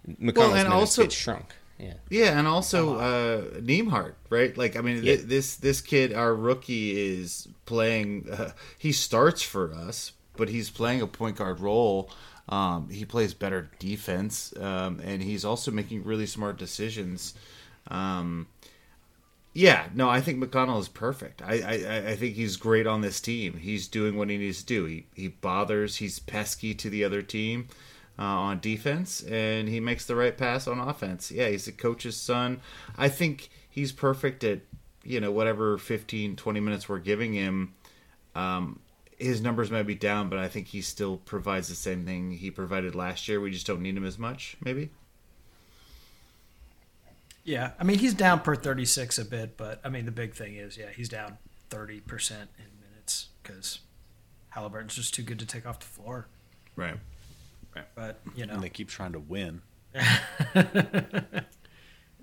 McConnell's 0.07 0.37
Well, 0.37 0.45
and 0.55 0.69
minutes 0.69 0.73
also- 0.73 1.01
get 1.03 1.11
shrunk. 1.11 1.53
Yeah, 1.79 1.93
Yeah, 2.09 2.39
and 2.39 2.47
also 2.47 2.95
uh, 2.97 3.41
Nembhard, 3.59 4.13
right? 4.31 4.57
Like, 4.57 4.75
I 4.75 4.81
mean, 4.81 4.95
Yeah. 5.03 5.17
th- 5.17 5.27
this 5.27 5.55
this 5.57 5.79
kid, 5.79 6.11
our 6.11 6.33
rookie, 6.33 6.97
is 7.15 7.47
playing. 7.65 8.27
Uh, 8.31 8.51
he 8.79 8.91
starts 8.91 9.43
for 9.43 9.71
us, 9.75 10.13
but 10.35 10.49
he's 10.49 10.71
playing 10.71 11.01
a 11.01 11.07
point 11.07 11.35
guard 11.37 11.59
role. 11.59 12.09
Um, 12.49 12.89
he 12.89 13.05
plays 13.05 13.35
better 13.35 13.69
defense, 13.77 14.53
um, 14.59 14.99
and 15.03 15.21
he's 15.21 15.45
also 15.45 15.69
making 15.69 16.03
really 16.03 16.25
smart 16.25 16.57
decisions. 16.57 17.35
Um, 17.89 18.47
yeah, 19.53 19.87
no, 19.93 20.09
I 20.09 20.21
think 20.21 20.43
McConnell 20.43 20.79
is 20.79 20.87
perfect. 20.87 21.41
I, 21.41 21.59
I, 21.59 22.09
I 22.11 22.15
think 22.15 22.35
he's 22.35 22.57
great 22.57 22.85
on 22.85 23.01
this 23.01 23.19
team. 23.19 23.57
He's 23.57 23.87
doing 23.87 24.15
what 24.15 24.29
he 24.29 24.37
needs 24.37 24.59
to 24.59 24.65
do. 24.65 24.85
He, 24.85 25.07
he 25.15 25.27
bothers. 25.29 25.97
He's 25.97 26.19
pesky 26.19 26.73
to 26.75 26.89
the 26.89 27.03
other 27.03 27.21
team 27.21 27.67
uh, 28.19 28.23
on 28.23 28.59
defense, 28.59 29.21
and 29.23 29.67
he 29.67 29.79
makes 29.79 30.05
the 30.05 30.15
right 30.15 30.37
pass 30.37 30.67
on 30.67 30.79
offense. 30.79 31.31
Yeah, 31.31 31.49
he's 31.49 31.67
a 31.67 31.71
coach's 31.71 32.17
son. 32.17 32.61
I 32.97 33.09
think 33.09 33.49
he's 33.69 33.91
perfect 33.91 34.43
at 34.43 34.61
you 35.03 35.19
know 35.19 35.31
whatever 35.31 35.77
15, 35.77 36.35
20 36.35 36.59
minutes 36.59 36.89
we're 36.89 36.99
giving 36.99 37.33
him. 37.33 37.73
Um, 38.35 38.79
his 39.17 39.41
numbers 39.41 39.71
might 39.71 39.87
be 39.87 39.95
down, 39.95 40.29
but 40.29 40.37
I 40.37 40.47
think 40.47 40.67
he 40.67 40.81
still 40.81 41.17
provides 41.17 41.67
the 41.69 41.75
same 41.75 42.05
thing 42.05 42.31
he 42.31 42.51
provided 42.51 42.93
last 42.93 43.27
year. 43.27 43.39
We 43.39 43.49
just 43.51 43.65
don't 43.65 43.81
need 43.81 43.97
him 43.97 44.05
as 44.05 44.19
much, 44.19 44.57
maybe. 44.63 44.91
Yeah, 47.47 47.71
I 47.79 47.85
mean 47.85 47.97
he's 47.97 48.13
down 48.13 48.41
per 48.41 48.55
thirty 48.55 48.83
six 48.85 49.17
a 49.17 49.23
bit, 49.25 49.55
but 49.55 49.79
I 49.83 49.89
mean 49.89 50.05
the 50.05 50.11
big 50.11 50.33
thing 50.33 50.55
is 50.55 50.77
yeah 50.77 50.89
he's 50.93 51.07
down 51.07 51.37
thirty 51.69 52.01
percent 52.01 52.49
in 52.57 52.65
minutes 52.91 53.29
because 53.41 53.79
Halliburton's 54.49 54.95
just 54.95 55.13
too 55.13 55.23
good 55.23 55.39
to 55.39 55.45
take 55.45 55.65
off 55.65 55.79
the 55.79 55.85
floor. 55.85 56.27
Right. 56.75 56.95
Right. 57.73 57.85
But 57.95 58.19
you 58.35 58.45
know, 58.45 58.55
And 58.55 58.63
they 58.63 58.69
keep 58.69 58.89
trying 58.89 59.13
to 59.13 59.19
win. 59.19 59.61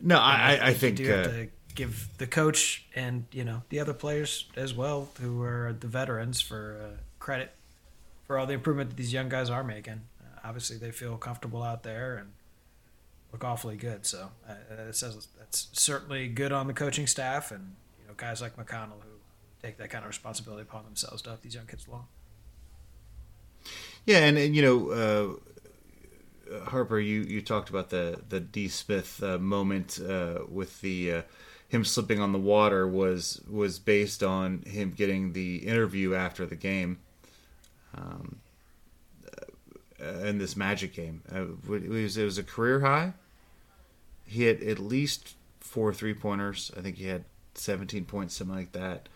No, 0.00 0.18
I, 0.18 0.58
I, 0.60 0.66
I 0.66 0.68
you 0.70 0.74
think 0.74 0.96
do 0.96 1.06
have 1.06 1.26
uh, 1.26 1.30
to 1.30 1.48
give 1.74 2.08
the 2.18 2.26
coach 2.26 2.84
and 2.94 3.24
you 3.32 3.44
know 3.44 3.62
the 3.70 3.80
other 3.80 3.94
players 3.94 4.46
as 4.56 4.74
well 4.74 5.08
who 5.20 5.42
are 5.42 5.74
the 5.78 5.86
veterans 5.86 6.40
for 6.40 6.78
uh, 6.82 6.96
credit 7.18 7.52
for 8.26 8.38
all 8.38 8.46
the 8.46 8.52
improvement 8.52 8.90
that 8.90 8.96
these 8.96 9.12
young 9.12 9.28
guys 9.28 9.48
are 9.48 9.64
making. 9.64 10.02
Uh, 10.20 10.40
obviously, 10.44 10.76
they 10.76 10.90
feel 10.90 11.16
comfortable 11.16 11.62
out 11.62 11.84
there 11.84 12.16
and 12.16 12.32
look 13.34 13.44
awfully 13.44 13.76
good. 13.76 14.06
So 14.06 14.30
uh, 14.48 14.54
it 14.88 14.94
says 14.94 15.26
that's 15.36 15.68
certainly 15.72 16.28
good 16.28 16.52
on 16.52 16.68
the 16.68 16.72
coaching 16.72 17.08
staff 17.08 17.50
and 17.50 17.74
you 18.00 18.06
know 18.06 18.14
guys 18.16 18.40
like 18.40 18.56
McConnell 18.56 19.00
who 19.02 19.18
take 19.60 19.76
that 19.78 19.90
kind 19.90 20.04
of 20.04 20.08
responsibility 20.08 20.62
upon 20.62 20.84
themselves 20.84 21.20
to 21.22 21.30
help 21.30 21.42
these 21.42 21.56
young 21.56 21.66
kids 21.66 21.88
along. 21.88 22.06
Yeah, 24.06 24.18
and, 24.18 24.38
and 24.38 24.54
you 24.54 24.62
know, 24.62 25.40
uh, 26.52 26.60
Harper, 26.70 27.00
you, 27.00 27.22
you 27.22 27.42
talked 27.42 27.70
about 27.70 27.90
the 27.90 28.20
the 28.28 28.38
D 28.38 28.68
Smith 28.68 29.20
uh, 29.20 29.38
moment 29.38 29.98
uh, 29.98 30.40
with 30.48 30.80
the 30.80 31.12
uh, 31.12 31.22
him 31.66 31.84
slipping 31.84 32.20
on 32.20 32.30
the 32.30 32.38
water 32.38 32.86
was 32.86 33.42
was 33.50 33.80
based 33.80 34.22
on 34.22 34.62
him 34.62 34.92
getting 34.92 35.32
the 35.32 35.56
interview 35.56 36.14
after 36.14 36.46
the 36.46 36.54
game, 36.54 37.00
um, 37.96 38.36
uh, 40.00 40.26
in 40.26 40.38
this 40.38 40.56
Magic 40.56 40.94
game. 40.94 41.22
Uh, 41.34 41.46
it 41.74 41.88
was 41.88 42.16
it 42.16 42.24
was 42.24 42.38
a 42.38 42.44
career 42.44 42.78
high. 42.78 43.14
He 44.26 44.44
had 44.44 44.62
at 44.62 44.78
least 44.78 45.36
four 45.60 45.92
three 45.92 46.14
pointers. 46.14 46.70
I 46.76 46.80
think 46.80 46.96
he 46.96 47.06
had 47.06 47.24
seventeen 47.54 48.04
points, 48.04 48.34
something 48.34 48.56
like 48.56 48.72
that. 48.72 49.08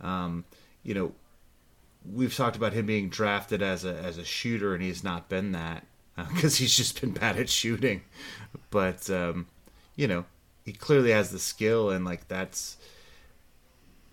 Um, 0.00 0.44
you 0.82 0.94
know, 0.94 1.12
we've 2.04 2.34
talked 2.34 2.56
about 2.56 2.72
him 2.72 2.86
being 2.86 3.08
drafted 3.08 3.62
as 3.62 3.84
a 3.84 3.94
as 3.96 4.18
a 4.18 4.24
shooter, 4.24 4.74
and 4.74 4.82
he's 4.82 5.04
not 5.04 5.28
been 5.28 5.52
that 5.52 5.84
because 6.34 6.56
he's 6.56 6.76
just 6.76 7.00
been 7.00 7.12
bad 7.12 7.38
at 7.38 7.48
shooting. 7.48 8.02
But 8.70 9.08
um, 9.10 9.46
you 9.94 10.06
know, 10.08 10.24
he 10.64 10.72
clearly 10.72 11.10
has 11.12 11.30
the 11.30 11.38
skill, 11.38 11.90
and 11.90 12.04
like 12.04 12.28
that's 12.28 12.76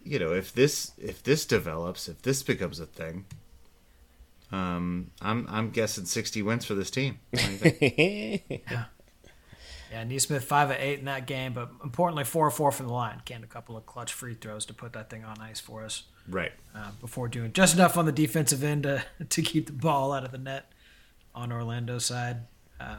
you 0.03 0.19
know, 0.19 0.33
if 0.33 0.53
this 0.53 0.91
if 0.97 1.23
this 1.23 1.45
develops, 1.45 2.07
if 2.07 2.21
this 2.21 2.43
becomes 2.43 2.79
a 2.79 2.85
thing, 2.85 3.25
um, 4.51 5.11
I'm 5.21 5.47
I'm 5.49 5.69
guessing 5.69 6.05
60 6.05 6.41
wins 6.41 6.65
for 6.65 6.75
this 6.75 6.91
team. 6.91 7.19
What 7.31 7.41
do 7.41 7.51
you 7.51 7.57
think? 7.57 8.63
Yeah, 9.93 10.03
Nesmith 10.05 10.43
five 10.43 10.71
of 10.71 10.77
eight 10.79 10.97
in 10.97 11.05
that 11.05 11.27
game, 11.27 11.53
but 11.53 11.69
importantly 11.83 12.23
four 12.23 12.47
of 12.47 12.55
four 12.55 12.71
from 12.71 12.87
the 12.87 12.93
line. 12.93 13.21
Canned 13.25 13.43
a 13.43 13.47
couple 13.47 13.77
of 13.77 13.85
clutch 13.85 14.11
free 14.11 14.33
throws 14.33 14.65
to 14.65 14.73
put 14.73 14.93
that 14.93 15.11
thing 15.11 15.23
on 15.23 15.39
ice 15.39 15.59
for 15.59 15.83
us. 15.83 16.03
right. 16.27 16.51
uh, 16.73 16.89
before 16.99 17.27
doing 17.27 17.53
just 17.53 17.75
enough 17.75 17.95
on 17.95 18.07
the 18.07 18.11
defensive 18.11 18.63
end 18.63 18.83
to, 18.83 19.03
to 19.29 19.41
keep 19.43 19.67
the 19.67 19.71
ball 19.71 20.11
out 20.11 20.23
of 20.23 20.31
the 20.31 20.39
net 20.39 20.71
on 21.35 21.51
Orlando's 21.51 22.05
side. 22.05 22.37
Um, 22.79 22.97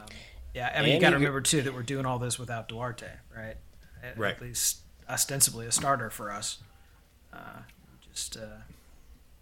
yeah, 0.53 0.71
I 0.73 0.79
mean, 0.79 0.87
you 0.87 0.93
And 0.93 1.01
got 1.01 1.09
to 1.09 1.17
remember 1.17 1.41
too 1.41 1.63
that 1.63 1.73
we're 1.73 1.83
doing 1.83 2.05
all 2.05 2.17
this 2.17 2.39
without 2.39 2.69
Duarte, 2.69 3.09
right? 3.35 3.57
At, 4.01 4.17
Right. 4.17 4.35
At 4.35 4.41
least 4.41 4.79
ostensibly 5.09 5.67
a 5.67 5.73
starter 5.73 6.09
for 6.09 6.31
us. 6.31 6.59
Uh, 7.33 7.59
just 8.09 8.37
uh, 8.37 8.61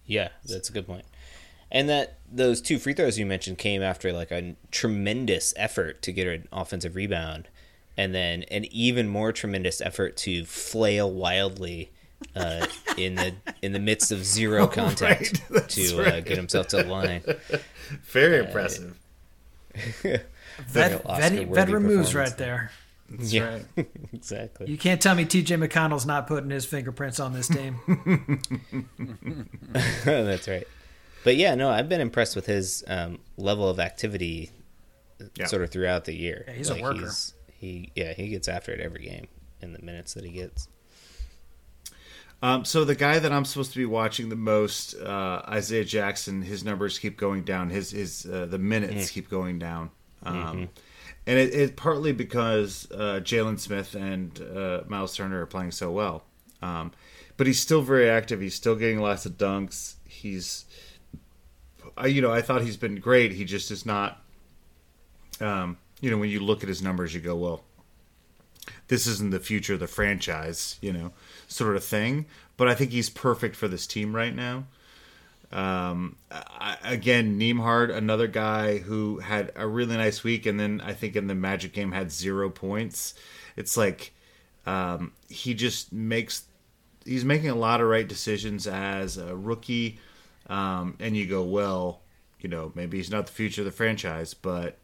Yeah, 0.07 0.29
that's 0.43 0.71
a 0.71 0.73
good 0.73 0.87
point. 0.87 1.05
And 1.73 1.89
that 1.89 2.19
those 2.31 2.61
two 2.61 2.77
free 2.79 2.93
throws 2.93 3.17
you 3.19 3.25
mentioned 3.25 3.57
came 3.57 3.81
after 3.81 4.13
like 4.13 4.31
a 4.31 4.55
tremendous 4.71 5.53
effort 5.57 6.01
to 6.03 6.11
get 6.13 6.27
an 6.27 6.47
offensive 6.53 6.95
rebound, 6.95 7.47
and 7.97 8.13
then 8.13 8.43
an 8.43 8.65
even 8.65 9.07
more 9.09 9.31
tremendous 9.33 9.81
effort 9.81 10.15
to 10.17 10.45
flail 10.45 11.11
wildly 11.11 11.91
uh, 12.35 12.67
in 12.97 13.15
the 13.15 13.33
in 13.63 13.71
the 13.73 13.79
midst 13.79 14.11
of 14.11 14.23
zero 14.23 14.67
contact 14.67 15.41
Right, 15.49 15.49
that's 15.49 15.75
to 15.75 15.99
uh, 16.01 16.19
get 16.21 16.37
himself 16.37 16.67
to 16.69 16.77
the 16.77 16.83
line. 16.85 17.23
Very 18.03 18.45
impressive. 18.45 18.95
vet, 20.03 20.25
Oscar-worthy 21.05 21.45
vet, 21.45 21.47
veteran 21.55 21.83
moves 21.83 22.13
right 22.13 22.37
there. 22.37 22.71
That's 23.09 23.33
Yeah. 23.33 23.59
right. 23.75 23.87
exactly. 24.13 24.69
You 24.69 24.77
can't 24.77 25.01
tell 25.01 25.15
me 25.15 25.25
TJ 25.25 25.67
McConnell's 25.67 26.05
not 26.05 26.27
putting 26.27 26.49
his 26.51 26.65
fingerprints 26.65 27.19
on 27.19 27.33
this 27.33 27.47
team. 27.47 27.79
That's 30.05 30.47
right. 30.47 30.67
But 31.23 31.35
yeah, 31.37 31.55
no, 31.55 31.69
I've 31.69 31.87
been 31.89 32.01
impressed 32.01 32.35
with 32.35 32.45
his 32.45 32.83
um, 32.87 33.19
level 33.37 33.69
of 33.69 33.79
activity, 33.79 34.51
uh, 35.21 35.25
Yeah. 35.35 35.45
sort 35.47 35.61
of 35.63 35.69
throughout 35.71 36.05
the 36.05 36.13
year. 36.13 36.43
Yeah, 36.47 36.53
he's 36.53 36.69
a 36.69 36.81
worker. 36.81 36.99
he's- 36.99 37.33
he 37.59 37.91
yeah, 37.95 38.11
he 38.13 38.27
gets 38.27 38.49
after 38.49 38.73
it 38.73 38.81
every 38.81 39.03
game 39.05 39.27
in 39.61 39.71
the 39.71 39.81
minutes 39.81 40.13
that 40.15 40.25
he 40.25 40.31
gets. 40.31 40.67
Um, 42.41 42.65
so 42.65 42.83
the 42.83 42.95
guy 42.95 43.19
that 43.19 43.31
I'm 43.31 43.45
supposed 43.45 43.71
to 43.71 43.77
be 43.77 43.85
watching 43.85 44.27
the 44.27 44.35
most, 44.35 44.95
uh, 44.95 45.41
Isaiah 45.47 45.85
Jackson, 45.85 46.41
his 46.41 46.65
numbers 46.65 46.99
keep 46.99 47.15
going 47.17 47.43
down. 47.43 47.69
His 47.69 47.91
his 47.91 48.25
uh, 48.25 48.47
the 48.47 48.57
minutes 48.57 49.09
keep 49.11 49.29
going 49.29 49.59
down, 49.59 49.91
um, 50.23 50.67
and 51.25 51.39
it, 51.39 51.53
it 51.53 51.75
partly 51.77 52.11
because 52.11 52.85
uh, 52.91 53.21
Jalen 53.23 53.59
Smith 53.61 53.95
and 53.95 54.37
uh, 54.41 54.81
Miles 54.87 55.15
Turner 55.15 55.41
are 55.41 55.45
playing 55.45 55.71
so 55.71 55.89
well. 55.89 56.25
Um, 56.61 56.91
but 57.37 57.47
he's 57.47 57.59
still 57.61 57.81
very 57.81 58.09
active. 58.09 58.41
He's 58.41 58.55
still 58.55 58.75
getting 58.75 58.99
lots 58.99 59.25
of 59.25 59.33
dunks. 59.37 59.95
He's, 60.05 60.65
I, 61.97 62.07
you 62.07 62.21
know, 62.21 62.31
I 62.31 62.41
thought 62.41 62.63
he's 62.63 62.77
been 62.77 62.95
great. 62.95 63.31
He 63.31 63.45
just 63.45 63.71
is 63.71 63.85
not. 63.85 64.21
Um, 65.39 65.77
you 66.01 66.11
know, 66.11 66.17
when 66.17 66.29
you 66.29 66.39
look 66.39 66.63
at 66.63 66.69
his 66.69 66.81
numbers, 66.81 67.13
you 67.13 67.21
go, 67.21 67.35
well, 67.35 67.63
this 68.87 69.07
isn't 69.07 69.31
the 69.31 69.39
future 69.39 69.73
of 69.73 69.79
the 69.79 69.87
franchise, 69.87 70.77
you 70.81 70.93
know, 70.93 71.11
sort 71.47 71.75
of 71.75 71.83
thing. 71.83 72.25
But 72.57 72.67
I 72.67 72.75
think 72.75 72.91
he's 72.91 73.09
perfect 73.09 73.55
for 73.55 73.67
this 73.67 73.87
team 73.87 74.15
right 74.15 74.35
now. 74.35 74.65
Um, 75.51 76.15
I, 76.31 76.77
again, 76.83 77.39
Nembhard, 77.39 77.95
another 77.95 78.27
guy 78.27 78.79
who 78.79 79.19
had 79.19 79.51
a 79.55 79.67
really 79.67 79.95
nice 79.95 80.23
week, 80.23 80.45
and 80.45 80.59
then 80.59 80.81
I 80.83 80.93
think 80.93 81.15
in 81.15 81.27
the 81.27 81.35
Magic 81.35 81.73
game 81.73 81.91
had 81.91 82.11
zero 82.11 82.49
points. 82.49 83.13
It's 83.55 83.77
like 83.77 84.13
um, 84.65 85.11
he 85.29 85.53
just 85.53 85.93
makes 85.93 86.45
he's 87.05 87.25
making 87.25 87.49
a 87.49 87.55
lot 87.55 87.81
of 87.81 87.87
right 87.87 88.07
decisions 88.07 88.65
as 88.65 89.17
a 89.17 89.35
rookie, 89.35 89.99
um, 90.47 90.95
and 90.99 91.15
you 91.15 91.25
go, 91.25 91.43
well, 91.43 92.01
you 92.39 92.49
know, 92.49 92.71
maybe 92.75 92.97
he's 92.97 93.11
not 93.11 93.27
the 93.27 93.31
future 93.31 93.61
of 93.61 93.65
the 93.65 93.71
franchise, 93.71 94.33
but 94.33 94.77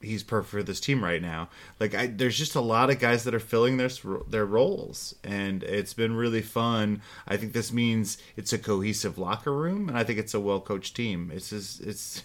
he's 0.00 0.22
perfect 0.22 0.50
for 0.50 0.62
this 0.62 0.80
team 0.80 1.02
right 1.02 1.22
now. 1.22 1.48
Like 1.80 1.94
I, 1.94 2.06
there's 2.06 2.38
just 2.38 2.54
a 2.54 2.60
lot 2.60 2.90
of 2.90 2.98
guys 2.98 3.24
that 3.24 3.34
are 3.34 3.40
filling 3.40 3.76
their 3.76 3.90
their 4.28 4.46
roles, 4.46 5.14
and 5.24 5.62
it's 5.62 5.94
been 5.94 6.14
really 6.14 6.42
fun. 6.42 7.02
I 7.26 7.36
think 7.36 7.52
this 7.52 7.72
means 7.72 8.18
it's 8.36 8.52
a 8.52 8.58
cohesive 8.58 9.18
locker 9.18 9.52
room, 9.52 9.88
and 9.88 9.98
I 9.98 10.04
think 10.04 10.18
it's 10.18 10.34
a 10.34 10.40
well 10.40 10.60
coached 10.60 10.96
team. 10.96 11.30
It's 11.34 11.50
just, 11.50 11.80
it's 11.80 12.22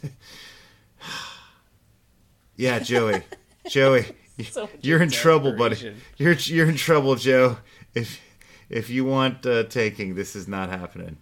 yeah, 2.56 2.80
Joey, 2.80 3.24
Joey, 3.70 4.06
you're 4.82 5.02
in 5.02 5.10
trouble, 5.10 5.54
buddy. 5.54 5.96
You're 6.18 6.34
you're 6.34 6.70
in 6.70 6.78
trouble, 6.78 7.16
Joe. 7.16 7.58
If 7.94 8.22
if 8.70 8.90
you 8.90 9.06
want 9.06 9.46
uh, 9.46 9.64
taking, 9.64 10.16
this 10.16 10.36
is 10.36 10.48
not 10.48 10.70
happening. 10.70 11.18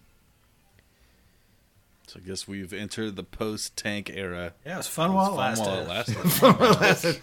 So 2.10 2.20
I 2.20 2.28
guess 2.28 2.48
we've 2.48 2.74
entered 2.74 3.18
the 3.18 3.24
post 3.24 3.78
tank 3.78 4.10
era. 4.12 4.54
Yeah, 4.66 4.74
it 4.74 4.78
was 4.78 4.88
fun 4.88 5.14
while 5.14 5.40
it 5.40 5.56
Fun 5.58 5.60
while 5.60 5.84
lasted. 5.84 6.18
it 6.44 6.82
lasted. 6.82 7.20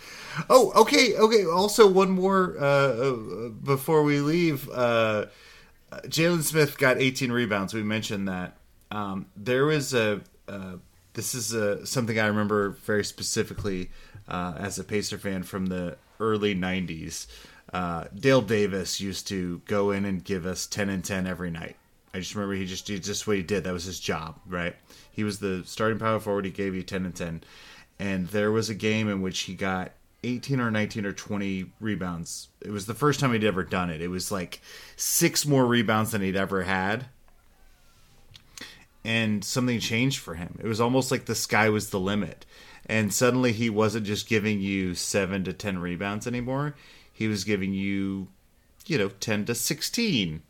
Oh, 0.48 0.70
okay, 0.76 1.16
okay. 1.16 1.44
Also, 1.44 1.88
one 1.88 2.10
more 2.10 2.54
uh, 2.56 2.62
uh, 2.62 3.48
before 3.48 4.04
we 4.04 4.20
leave. 4.20 4.70
Uh, 4.70 5.26
Jalen 6.04 6.42
Smith 6.42 6.78
got 6.78 6.98
18 6.98 7.32
rebounds. 7.32 7.74
We 7.74 7.82
mentioned 7.82 8.28
that. 8.28 8.58
Um, 8.92 9.26
there 9.36 9.64
was 9.64 9.92
a. 9.92 10.20
Uh, 10.46 10.76
this 11.14 11.34
is 11.34 11.52
a, 11.52 11.84
something 11.84 12.20
I 12.20 12.26
remember 12.26 12.70
very 12.70 13.04
specifically 13.04 13.90
uh, 14.28 14.54
as 14.56 14.78
a 14.78 14.84
Pacer 14.84 15.18
fan 15.18 15.42
from 15.42 15.66
the 15.66 15.96
early 16.20 16.54
90s. 16.54 17.26
Uh, 17.72 18.04
Dale 18.14 18.42
Davis 18.42 19.00
used 19.00 19.26
to 19.28 19.62
go 19.64 19.90
in 19.90 20.04
and 20.04 20.22
give 20.22 20.46
us 20.46 20.64
10 20.64 20.90
and 20.90 21.04
10 21.04 21.26
every 21.26 21.50
night. 21.50 21.74
I 22.14 22.18
just 22.18 22.34
remember 22.34 22.54
he 22.54 22.66
just 22.66 22.86
did 22.86 23.02
just 23.02 23.26
what 23.26 23.36
he 23.36 23.42
did. 23.42 23.64
That 23.64 23.72
was 23.72 23.84
his 23.84 24.00
job, 24.00 24.40
right? 24.46 24.74
He 25.12 25.24
was 25.24 25.38
the 25.38 25.62
starting 25.66 25.98
power 25.98 26.20
forward. 26.20 26.44
He 26.44 26.50
gave 26.50 26.74
you 26.74 26.82
10 26.82 27.04
and 27.04 27.14
10. 27.14 27.42
And 27.98 28.28
there 28.28 28.50
was 28.50 28.68
a 28.68 28.74
game 28.74 29.08
in 29.08 29.22
which 29.22 29.40
he 29.40 29.54
got 29.54 29.92
18 30.24 30.60
or 30.60 30.70
19 30.70 31.06
or 31.06 31.12
20 31.12 31.72
rebounds. 31.80 32.48
It 32.60 32.70
was 32.70 32.86
the 32.86 32.94
first 32.94 33.20
time 33.20 33.32
he'd 33.32 33.44
ever 33.44 33.64
done 33.64 33.90
it. 33.90 34.00
It 34.00 34.08
was 34.08 34.32
like 34.32 34.60
six 34.96 35.46
more 35.46 35.66
rebounds 35.66 36.10
than 36.12 36.22
he'd 36.22 36.36
ever 36.36 36.62
had. 36.62 37.06
And 39.04 39.44
something 39.44 39.78
changed 39.78 40.18
for 40.18 40.34
him. 40.34 40.58
It 40.62 40.66
was 40.66 40.80
almost 40.80 41.10
like 41.10 41.26
the 41.26 41.34
sky 41.34 41.68
was 41.68 41.90
the 41.90 42.00
limit. 42.00 42.44
And 42.86 43.12
suddenly 43.12 43.52
he 43.52 43.70
wasn't 43.70 44.06
just 44.06 44.28
giving 44.28 44.60
you 44.60 44.94
7 44.94 45.44
to 45.44 45.52
10 45.52 45.78
rebounds 45.78 46.26
anymore. 46.26 46.74
He 47.12 47.28
was 47.28 47.44
giving 47.44 47.72
you, 47.72 48.28
you 48.86 48.98
know, 48.98 49.08
10 49.08 49.46
to 49.46 49.54
16 49.54 50.42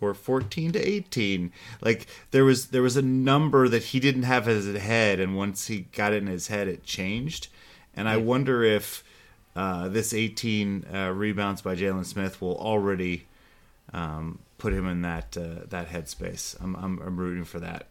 or 0.00 0.14
14 0.14 0.72
to 0.72 0.78
18 0.78 1.52
like 1.80 2.06
there 2.30 2.44
was 2.44 2.68
there 2.68 2.82
was 2.82 2.96
a 2.96 3.02
number 3.02 3.68
that 3.68 3.84
he 3.84 4.00
didn't 4.00 4.22
have 4.22 4.48
in 4.48 4.56
his 4.56 4.76
head 4.82 5.20
and 5.20 5.36
once 5.36 5.66
he 5.66 5.80
got 5.92 6.12
it 6.12 6.22
in 6.22 6.26
his 6.28 6.48
head 6.48 6.68
it 6.68 6.82
changed 6.84 7.48
and 7.94 8.08
i 8.08 8.16
wonder 8.16 8.62
if 8.62 9.04
uh, 9.56 9.88
this 9.88 10.14
18 10.14 10.86
uh, 10.92 11.10
rebounds 11.10 11.62
by 11.62 11.74
Jalen 11.74 12.06
Smith 12.06 12.40
will 12.40 12.56
already 12.56 13.26
um, 13.92 14.38
put 14.58 14.72
him 14.72 14.86
in 14.86 15.02
that 15.02 15.36
uh, 15.36 15.66
that 15.68 15.88
headspace. 15.88 16.56
I'm, 16.60 16.76
I'm 16.76 17.00
I'm 17.00 17.16
rooting 17.16 17.44
for 17.44 17.58
that. 17.60 17.86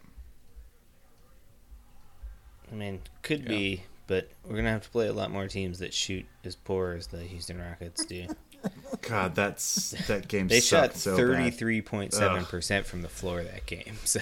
I 2.72 2.74
mean, 2.74 3.00
could 3.22 3.44
be, 3.44 3.84
but 4.06 4.30
we're 4.44 4.56
gonna 4.56 4.70
have 4.70 4.84
to 4.84 4.90
play 4.90 5.08
a 5.08 5.12
lot 5.12 5.30
more 5.30 5.48
teams 5.48 5.80
that 5.80 5.92
shoot 5.92 6.24
as 6.44 6.56
poor 6.56 6.92
as 6.92 7.08
the 7.08 7.20
Houston 7.20 7.60
Rockets 7.60 8.04
do. 8.04 8.26
God, 9.10 9.34
that's 9.34 9.90
that 10.06 10.28
game. 10.28 10.48
They 10.48 10.60
shot 10.60 10.92
thirty 10.94 11.50
three 11.50 11.82
point 11.82 12.14
seven 12.14 12.44
percent 12.44 12.86
from 12.86 13.02
the 13.02 13.08
floor 13.08 13.42
that 13.42 13.66
game. 13.66 13.96
So 14.04 14.20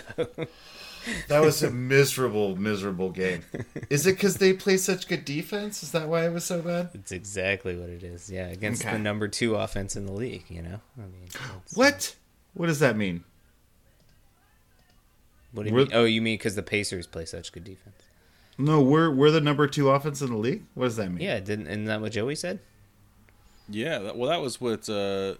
That 1.28 1.40
was 1.40 1.62
a 1.62 1.70
miserable, 1.70 2.56
miserable 2.56 3.10
game. 3.10 3.42
Is 3.88 4.06
it 4.06 4.16
because 4.16 4.36
they 4.36 4.52
play 4.52 4.76
such 4.76 5.08
good 5.08 5.24
defense? 5.24 5.82
Is 5.82 5.92
that 5.92 6.08
why 6.08 6.26
it 6.26 6.32
was 6.32 6.44
so 6.44 6.60
bad? 6.60 6.90
it's 6.92 7.12
exactly 7.12 7.76
what 7.76 7.88
it 7.88 8.02
is. 8.02 8.28
Yeah, 8.30 8.48
against 8.48 8.82
Okay. 8.82 8.92
the 8.92 8.98
number 8.98 9.26
two 9.28 9.54
offense 9.54 9.96
in 9.96 10.04
the 10.06 10.12
league. 10.12 10.44
You 10.48 10.60
know, 10.62 10.80
I 10.98 11.02
mean, 11.02 11.22
it's- 11.26 11.36
uh, 11.42 11.60
What? 11.74 12.14
What 12.54 12.66
does 12.66 12.80
that 12.80 12.96
mean? 12.96 13.24
What 15.52 15.62
do 15.62 15.68
you 15.70 15.74
We're- 15.74 15.86
mean? 15.88 15.94
Oh, 15.96 16.04
you 16.04 16.20
mean 16.20 16.34
because 16.36 16.56
the 16.56 16.62
Pacers 16.62 17.06
play 17.06 17.24
such 17.24 17.52
good 17.52 17.64
defense? 17.64 18.02
No, 18.58 18.82
we're 18.82 19.10
we're 19.10 19.30
the 19.30 19.40
number 19.40 19.66
two 19.66 19.88
offense 19.90 20.20
in 20.20 20.30
the 20.30 20.36
league. 20.36 20.64
What 20.74 20.84
does 20.86 20.96
that 20.96 21.10
mean? 21.10 21.20
Yeah, 21.22 21.38
didn't 21.40 21.68
isn't 21.68 21.84
that 21.86 22.00
what 22.00 22.12
Joey 22.12 22.34
said? 22.34 22.58
Yeah, 23.68 23.98
that, 23.98 24.16
well, 24.16 24.30
that 24.30 24.40
was 24.40 24.60
what 24.60 24.88
uh, 24.88 25.34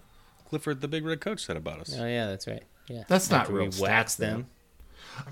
Clifford, 0.49 0.81
the 0.81 0.88
big 0.88 1.05
red 1.05 1.21
coach, 1.21 1.45
said 1.45 1.57
about 1.57 1.81
us. 1.81 1.97
Oh 1.99 2.07
yeah, 2.07 2.27
that's 2.27 2.47
right. 2.47 2.62
Yeah, 2.88 3.05
That's 3.07 3.31
not 3.31 3.43
After 3.43 3.53
real 3.55 3.64
we 3.64 3.81
waxed 3.81 4.17
stats, 4.17 4.17
though. 4.17 4.27
them. 4.27 4.47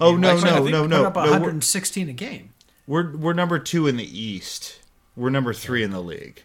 Oh 0.01 0.17
no, 0.17 0.37
Actually, 0.37 0.73
no, 0.73 0.87
no, 0.87 1.03
no, 1.03 1.07
up 1.07 1.15
no. 1.17 1.23
116 1.23 2.09
a 2.09 2.13
game. 2.13 2.53
we're 2.87 3.17
we're 3.17 3.33
number 3.33 3.59
two 3.59 3.87
in 3.87 3.97
the 3.97 4.19
East. 4.21 4.81
We're 5.17 5.31
number 5.31 5.55
three 5.55 5.83
in 5.83 5.91
the 5.91 6.03
league. 6.03 6.43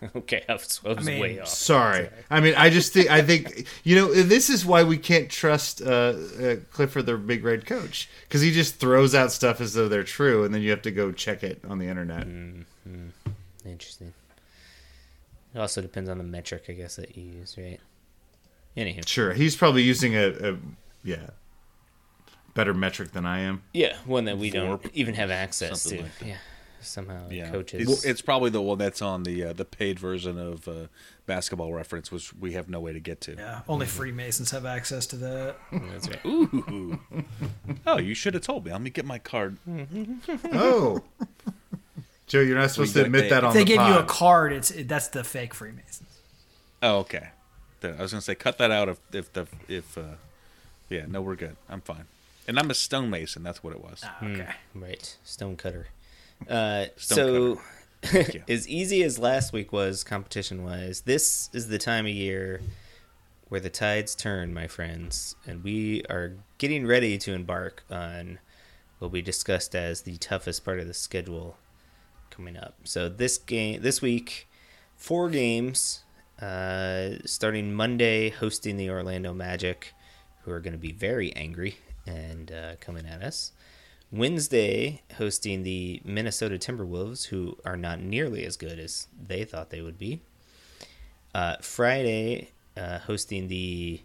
okay, 0.16 0.44
I 0.48 0.52
was, 0.52 0.80
I 0.84 0.92
was 0.92 1.06
mean, 1.06 1.20
way 1.20 1.40
off. 1.40 1.48
Sorry. 1.48 2.10
I 2.30 2.40
mean, 2.40 2.54
I 2.56 2.68
just 2.70 2.92
think 2.92 3.10
I 3.10 3.22
think 3.22 3.66
you 3.84 3.96
know 3.96 4.12
this 4.12 4.50
is 4.50 4.66
why 4.66 4.82
we 4.84 4.98
can't 4.98 5.30
trust 5.30 5.80
uh, 5.80 5.86
uh, 6.40 6.56
Clifford, 6.72 7.06
the 7.06 7.16
big 7.16 7.42
red 7.44 7.64
coach, 7.66 8.08
because 8.28 8.40
he 8.42 8.52
just 8.52 8.76
throws 8.76 9.14
out 9.14 9.32
stuff 9.32 9.60
as 9.60 9.72
though 9.74 9.88
they're 9.88 10.04
true, 10.04 10.44
and 10.44 10.54
then 10.54 10.62
you 10.62 10.70
have 10.70 10.82
to 10.82 10.90
go 10.90 11.10
check 11.10 11.42
it 11.42 11.60
on 11.66 11.78
the 11.78 11.86
internet. 11.88 12.26
Interesting. 13.64 14.12
It 15.54 15.58
also 15.58 15.80
depends 15.80 16.08
on 16.10 16.18
the 16.18 16.24
metric, 16.24 16.64
I 16.68 16.72
guess, 16.72 16.96
that 16.96 17.16
you 17.16 17.24
use, 17.24 17.56
right? 17.58 17.80
Anywho, 18.76 19.06
Sure, 19.08 19.32
he's 19.32 19.56
probably 19.56 19.82
using 19.82 20.14
a, 20.14 20.28
a 20.52 20.56
yeah 21.02 21.30
better 22.54 22.74
metric 22.74 23.12
than 23.12 23.24
I 23.26 23.40
am. 23.40 23.62
yeah, 23.72 23.96
one 24.04 24.24
that 24.26 24.38
we 24.38 24.50
don't 24.50 24.84
even 24.92 25.14
have 25.14 25.30
access 25.30 25.84
to. 25.84 26.02
like 26.02 26.10
yeah, 26.24 26.36
somehow 26.80 27.28
Yeah, 27.30 27.50
coaches. 27.50 27.88
It's, 27.88 28.04
it's 28.04 28.20
probably 28.22 28.50
the 28.50 28.60
one 28.60 28.78
that's 28.78 29.00
on 29.02 29.22
the 29.24 29.44
uh, 29.46 29.52
the 29.52 29.64
paid 29.64 29.98
version 29.98 30.38
of 30.38 30.68
uh, 30.68 30.86
Basketball 31.26 31.72
Reference, 31.72 32.12
which 32.12 32.32
we 32.34 32.52
have 32.52 32.68
no 32.68 32.78
way 32.80 32.92
to 32.92 33.00
get 33.00 33.20
to. 33.22 33.34
Yeah, 33.36 33.60
only 33.68 33.86
Freemasons 33.86 34.50
have 34.50 34.66
access 34.66 35.06
to 35.08 35.16
that. 35.16 35.56
That's 35.72 36.08
right. 36.08 36.24
Ooh. 36.26 37.00
oh, 37.86 37.98
you 37.98 38.14
should 38.14 38.34
have 38.34 38.42
told 38.42 38.64
me. 38.64 38.72
Let 38.72 38.80
me 38.82 38.90
get 38.90 39.04
my 39.04 39.18
card. 39.18 39.56
Oh, 40.52 41.02
Joe, 42.28 42.40
you're 42.40 42.58
not 42.58 42.70
supposed 42.70 42.94
to 42.94 43.04
admit 43.04 43.30
that. 43.30 43.40
that 43.40 43.44
on 43.44 43.48
If 43.50 43.54
they 43.54 43.60
the 43.60 43.64
give 43.64 43.86
you 43.86 43.98
a 43.98 44.04
card, 44.04 44.52
it's 44.52 44.70
it, 44.70 44.86
that's 44.86 45.08
the 45.08 45.24
fake 45.24 45.54
Freemasons. 45.54 46.20
Oh, 46.82 46.98
okay. 46.98 47.28
Then 47.80 47.96
I 47.98 48.02
was 48.02 48.12
gonna 48.12 48.22
say 48.22 48.34
cut 48.34 48.58
that 48.58 48.70
out 48.70 48.88
if 48.88 49.00
if 49.12 49.32
the 49.32 49.46
if 49.66 49.96
uh, 49.96 50.16
yeah 50.88 51.04
no 51.08 51.22
we're 51.22 51.36
good 51.36 51.56
I'm 51.68 51.80
fine 51.80 52.06
and 52.46 52.58
I'm 52.58 52.70
a 52.70 52.74
stonemason 52.74 53.42
that's 53.42 53.62
what 53.62 53.72
it 53.72 53.80
was 53.80 54.00
Ah, 54.04 54.18
okay. 54.22 54.48
Right, 54.74 55.16
stonecutter. 55.24 55.88
Uh, 56.48 56.86
Stone 56.96 57.16
so, 57.16 57.60
you. 58.32 58.42
as 58.48 58.68
easy 58.68 59.02
as 59.02 59.18
last 59.18 59.52
week 59.52 59.72
was 59.72 60.04
competition 60.04 60.64
wise, 60.64 61.00
this 61.02 61.50
is 61.52 61.68
the 61.68 61.78
time 61.78 62.06
of 62.06 62.12
year 62.12 62.60
where 63.48 63.60
the 63.60 63.70
tides 63.70 64.14
turn, 64.14 64.52
my 64.52 64.66
friends, 64.68 65.34
and 65.46 65.64
we 65.64 66.04
are 66.10 66.34
getting 66.58 66.86
ready 66.86 67.18
to 67.18 67.32
embark 67.32 67.82
on 67.90 68.38
what 68.98 69.10
we 69.10 69.22
discussed 69.22 69.74
as 69.74 70.02
the 70.02 70.16
toughest 70.18 70.64
part 70.64 70.78
of 70.78 70.86
the 70.86 70.94
schedule 70.94 71.56
coming 72.38 72.56
up. 72.56 72.76
So 72.84 73.08
this 73.08 73.36
game, 73.36 73.82
this 73.82 74.00
week, 74.00 74.48
four 74.96 75.28
games. 75.28 76.04
Uh, 76.40 77.16
starting 77.24 77.74
Monday, 77.74 78.30
hosting 78.30 78.76
the 78.76 78.88
Orlando 78.88 79.34
Magic, 79.34 79.92
who 80.42 80.52
are 80.52 80.60
going 80.60 80.72
to 80.72 80.78
be 80.78 80.92
very 80.92 81.34
angry 81.34 81.78
and 82.06 82.52
uh, 82.52 82.76
coming 82.80 83.06
at 83.06 83.22
us. 83.22 83.50
Wednesday, 84.12 85.02
hosting 85.16 85.64
the 85.64 86.00
Minnesota 86.04 86.54
Timberwolves, 86.56 87.26
who 87.26 87.58
are 87.64 87.76
not 87.76 88.00
nearly 88.00 88.46
as 88.46 88.56
good 88.56 88.78
as 88.78 89.08
they 89.26 89.42
thought 89.42 89.70
they 89.70 89.82
would 89.82 89.98
be. 89.98 90.20
Uh, 91.34 91.56
Friday, 91.60 92.52
uh, 92.76 93.00
hosting 93.00 93.48
the 93.48 94.00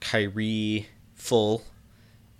Kyrie 0.00 0.86
full 1.14 1.64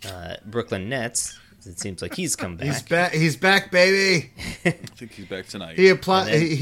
uh, 0.07 0.35
Brooklyn 0.45 0.91
Nets. 0.91 1.39
It 1.67 1.79
seems 1.79 2.03
like 2.03 2.15
he's 2.15 2.35
come 2.37 2.57
back. 2.57 2.67
He's 2.67 2.83
back. 2.83 3.13
He's 3.13 3.37
back, 3.37 3.71
baby. 3.71 4.31
I 4.65 4.71
think 4.71 5.13
he's 5.13 5.27
back 5.27 5.47
tonight 5.47 5.77
He 5.79 5.89
applied. 5.89 6.29
Then- 6.33 6.41
He, 6.41 6.57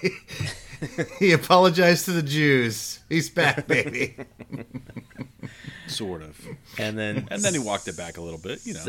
he 0.00 0.10
he 1.18 1.32
apologized 1.32 2.04
to 2.06 2.12
the 2.12 2.22
Jews. 2.22 3.00
He's 3.08 3.30
back, 3.30 3.66
baby. 3.68 4.16
sort 5.88 6.20
of 6.22 6.38
and 6.78 6.98
then 6.98 7.26
and 7.30 7.42
then 7.42 7.52
he 7.52 7.58
walked 7.60 7.86
it 7.88 7.96
back 7.96 8.16
a 8.16 8.20
little 8.20 8.38
bit 8.40 8.60
you 8.66 8.74
know 8.74 8.84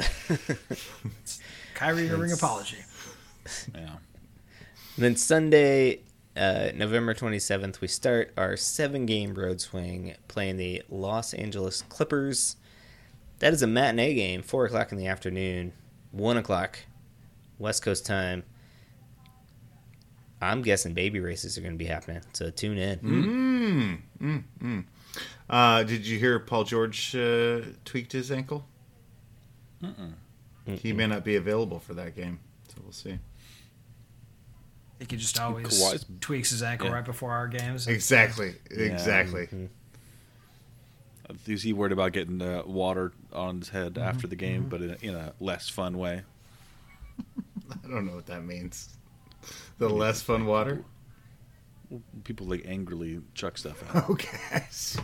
Kyrie 1.76 2.08
a 2.10 2.18
ring 2.18 2.32
apology. 2.32 2.78
yeah 3.76 3.98
And 4.96 5.06
then 5.06 5.16
Sunday, 5.16 6.02
uh, 6.36 6.70
November 6.74 7.14
27th, 7.14 7.82
we 7.82 7.88
start 7.88 8.34
our 8.36 8.58
seven 8.58 9.06
game 9.06 9.36
road 9.36 9.62
swing 9.62 10.16
playing 10.28 10.58
the 10.58 10.82
Los 10.90 11.34
Angeles 11.36 11.84
Clippers. 11.84 12.56
That 13.39 13.54
is 13.54 13.62
a 13.62 13.67
matinee 13.67 14.15
game, 14.15 14.41
4 14.41 14.65
o'clock 14.65 14.91
in 14.91 14.97
the 14.97 15.08
afternoon, 15.08 15.73
1 16.12 16.38
o'clock 16.38 16.80
West 17.60 17.84
Coast 17.84 18.06
time. 18.06 18.43
I'm 20.41 20.62
guessing 20.62 20.93
baby 20.93 21.19
races 21.19 21.58
are 21.58 21.62
going 21.62 21.73
to 21.73 21.78
be 21.78 21.86
happening, 21.86 22.21
so 22.34 22.50
tune 22.50 22.78
in. 22.78 23.00
Mm. 23.00 24.02
Mm, 24.21 24.43
mm, 24.62 24.84
uh, 25.50 25.84
did 25.84 26.06
you 26.06 26.19
hear 26.19 26.39
Paul 26.39 26.63
George 26.63 27.15
uh, 27.15 27.62
tweaked 27.86 28.12
his 28.12 28.32
ankle? 28.32 28.65
He 30.65 30.93
may 30.93 31.08
not 31.08 31.23
be 31.23 31.36
available 31.36 31.80
for 31.80 31.93
that 31.95 32.15
game, 32.15 32.39
so 32.67 32.76
we'll 32.84 32.91
see. 32.91 33.13
I 33.13 35.00
think 35.00 35.12
he 35.12 35.17
just 35.17 35.39
always 35.39 35.67
Kawhi's- 35.67 36.06
tweaks 36.21 36.50
his 36.50 36.63
ankle 36.63 36.88
yeah. 36.88 36.95
right 36.95 37.06
before 37.06 37.32
our 37.32 37.47
games. 37.47 37.88
Exactly. 37.88 38.56
Exactly. 38.69 39.43
Mm-hmm. 39.43 39.65
Is 41.48 41.63
he 41.63 41.74
worried 41.74 41.92
about 41.92 42.13
getting 42.13 42.42
uh, 42.42 42.63
water 42.66 43.12
on 43.34 43.60
his 43.60 43.70
head 43.70 43.98
after 43.98 44.28
the 44.28 44.36
game 44.36 44.68
but 44.70 44.82
in 44.82 44.92
a, 44.92 44.98
in 45.02 45.16
a 45.16 45.34
less 45.40 45.70
fun 45.70 45.98
way 45.98 46.22
I 47.72 47.88
don't 47.88 48.06
know 48.06 48.16
what 48.16 48.28
that 48.28 48.44
means. 48.46 48.90
The 49.78 49.90
less 49.90 50.22
fun 50.22 50.46
water. 50.46 50.84
people 52.24 52.48
like 52.48 52.63
angrily 52.68 53.22
chuck 53.34 53.58
stuff 53.58 53.84
out 53.96 54.10
Okay. 54.10 54.63
So 54.72 55.02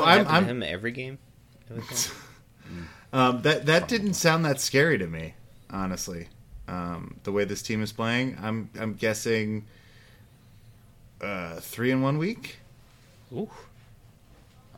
Doesn't 0.00 0.08
I'm, 0.08 0.18
happen 0.26 0.34
I'm 0.34 0.44
him 0.44 0.62
every 0.62 0.92
game. 0.92 1.18
I 1.70 1.74
would 1.74 1.84
think? 1.84 2.16
um, 3.12 3.42
that 3.42 3.66
that 3.66 3.88
didn't 3.88 4.14
sound 4.14 4.44
that 4.44 4.60
scary 4.60 4.98
to 4.98 5.06
me, 5.06 5.34
honestly. 5.70 6.28
Um, 6.66 7.18
the 7.24 7.32
way 7.32 7.44
this 7.44 7.62
team 7.62 7.82
is 7.82 7.92
playing, 7.92 8.36
I'm 8.42 8.70
I'm 8.78 8.94
guessing 8.94 9.64
uh, 11.20 11.56
three 11.60 11.90
in 11.90 12.02
one 12.02 12.18
week. 12.18 12.58
Ooh. 13.32 13.50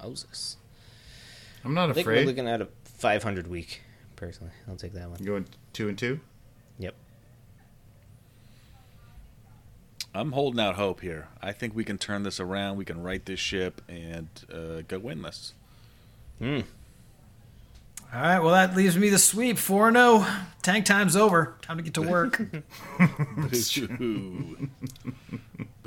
Moses. 0.02 0.56
I'm 1.64 1.74
not 1.74 1.90
I 1.90 1.92
think 1.92 2.06
we're 2.06 2.24
looking 2.24 2.48
at 2.48 2.60
a 2.60 2.68
500 2.84 3.46
week, 3.46 3.82
personally. 4.16 4.52
I'll 4.68 4.76
take 4.76 4.92
that 4.94 5.10
one. 5.10 5.18
You 5.20 5.26
Going 5.26 5.46
two 5.72 5.88
and 5.88 5.98
two. 5.98 6.20
Yep. 6.78 6.94
I'm 10.14 10.32
holding 10.32 10.60
out 10.60 10.74
hope 10.74 11.00
here. 11.00 11.28
I 11.40 11.52
think 11.52 11.74
we 11.74 11.84
can 11.84 11.98
turn 11.98 12.22
this 12.22 12.40
around. 12.40 12.76
We 12.76 12.84
can 12.84 13.02
right 13.02 13.24
this 13.24 13.38
ship 13.38 13.80
and 13.88 14.28
uh, 14.52 14.82
go 14.88 14.98
winless. 14.98 15.52
Hmm. 16.38 16.60
All 18.12 18.20
right, 18.20 18.40
well, 18.40 18.50
that 18.50 18.74
leaves 18.74 18.96
me 18.96 19.08
the 19.08 19.18
sweep 19.18 19.56
4 19.56 19.92
0. 19.92 20.26
Tank 20.62 20.84
time's 20.84 21.14
over. 21.14 21.54
Time 21.62 21.76
to 21.76 21.82
get 21.82 21.94
to 21.94 22.02
work. 22.02 22.40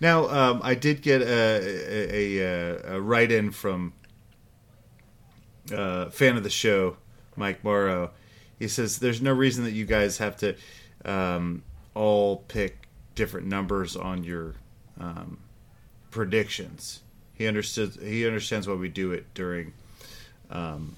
Now, 0.00 0.28
um, 0.28 0.60
I 0.62 0.74
did 0.74 1.00
get 1.00 1.22
a, 1.22 1.26
a, 1.26 2.38
a, 2.38 2.96
a 2.96 3.00
write 3.00 3.32
in 3.32 3.50
from 3.50 3.92
uh, 5.72 6.10
fan 6.10 6.36
of 6.36 6.42
the 6.42 6.50
show, 6.50 6.96
Mike 7.34 7.64
Morrow. 7.64 8.10
He 8.58 8.68
says 8.68 8.98
there's 8.98 9.22
no 9.22 9.32
reason 9.32 9.64
that 9.64 9.72
you 9.72 9.84
guys 9.84 10.18
have 10.18 10.36
to 10.38 10.54
um, 11.04 11.62
all 11.94 12.38
pick 12.48 12.86
different 13.14 13.46
numbers 13.46 13.96
on 13.96 14.24
your 14.24 14.54
um, 15.00 15.38
predictions. 16.10 17.00
He 17.34 17.46
understood. 17.46 17.96
He 18.00 18.26
understands 18.26 18.66
why 18.66 18.74
we 18.74 18.88
do 18.88 19.12
it 19.12 19.32
during. 19.34 19.72
Um, 20.50 20.96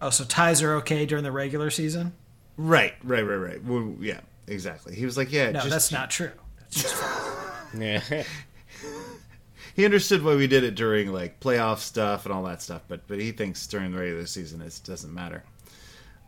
oh, 0.00 0.10
so 0.10 0.24
ties 0.24 0.62
are 0.62 0.74
okay 0.76 1.06
during 1.06 1.24
the 1.24 1.32
regular 1.32 1.70
season? 1.70 2.12
right, 2.56 2.94
right, 3.02 3.22
right, 3.22 3.36
right. 3.36 3.64
Well, 3.64 3.94
yeah, 4.00 4.20
exactly. 4.46 4.94
He 4.94 5.04
was 5.04 5.16
like, 5.16 5.32
"Yeah, 5.32 5.50
No, 5.50 5.60
just, 5.60 5.70
that's 5.70 5.92
not 5.92 6.10
true. 6.10 6.32
That's 6.70 6.82
just 6.82 7.02
Yeah. 7.78 8.24
he 9.74 9.84
understood 9.84 10.22
why 10.24 10.34
we 10.36 10.46
did 10.46 10.64
it 10.64 10.74
during 10.74 11.12
like 11.12 11.40
playoff 11.40 11.78
stuff 11.78 12.24
and 12.24 12.34
all 12.34 12.44
that 12.44 12.62
stuff, 12.62 12.82
but 12.88 13.06
but 13.06 13.18
he 13.18 13.32
thinks 13.32 13.66
during 13.66 13.92
the 13.92 13.98
regular 13.98 14.26
season 14.26 14.60
it 14.62 14.80
doesn't 14.84 15.12
matter. 15.12 15.44